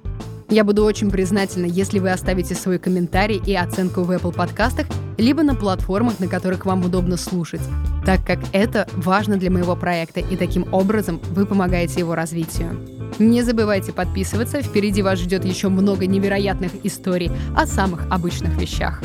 Я 0.49 0.63
буду 0.63 0.84
очень 0.84 1.09
признательна, 1.09 1.65
если 1.65 1.97
вы 1.97 2.11
оставите 2.11 2.53
свой 2.53 2.77
комментарий 2.77 3.41
и 3.43 3.55
оценку 3.55 4.01
в 4.03 4.11
Apple 4.11 4.36
подкастах, 4.36 4.86
либо 5.17 5.41
на 5.41 5.55
платформах, 5.55 6.19
на 6.19 6.27
которых 6.27 6.67
вам 6.67 6.86
удобно 6.86 7.17
слушать, 7.17 7.61
так 8.05 8.23
как 8.23 8.38
это 8.51 8.88
важно 8.93 9.38
для 9.38 9.49
моего 9.49 9.75
проекта, 9.75 10.19
и 10.19 10.36
таким 10.36 10.71
образом 10.71 11.19
вы 11.31 11.47
помогаете 11.47 12.01
его 12.01 12.13
развитию. 12.13 12.79
Не 13.17 13.41
забывайте 13.41 13.93
подписываться, 13.93 14.61
впереди 14.61 15.01
вас 15.01 15.17
ждет 15.17 15.43
еще 15.43 15.69
много 15.69 16.05
невероятных 16.05 16.71
историй 16.84 17.31
о 17.55 17.65
самых 17.65 18.05
обычных 18.11 18.61
вещах. 18.61 19.01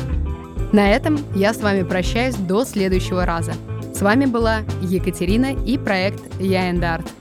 На 0.71 0.91
этом 0.91 1.17
я 1.33 1.55
с 1.55 1.61
вами 1.61 1.81
прощаюсь 1.81 2.35
до 2.35 2.63
следующего 2.63 3.25
раза. 3.25 3.53
С 3.99 4.01
вами 4.01 4.27
была 4.27 4.59
Екатерина 4.81 5.47
и 5.65 5.77
проект 5.77 6.21
Я 6.39 6.69
Арт. 6.85 7.18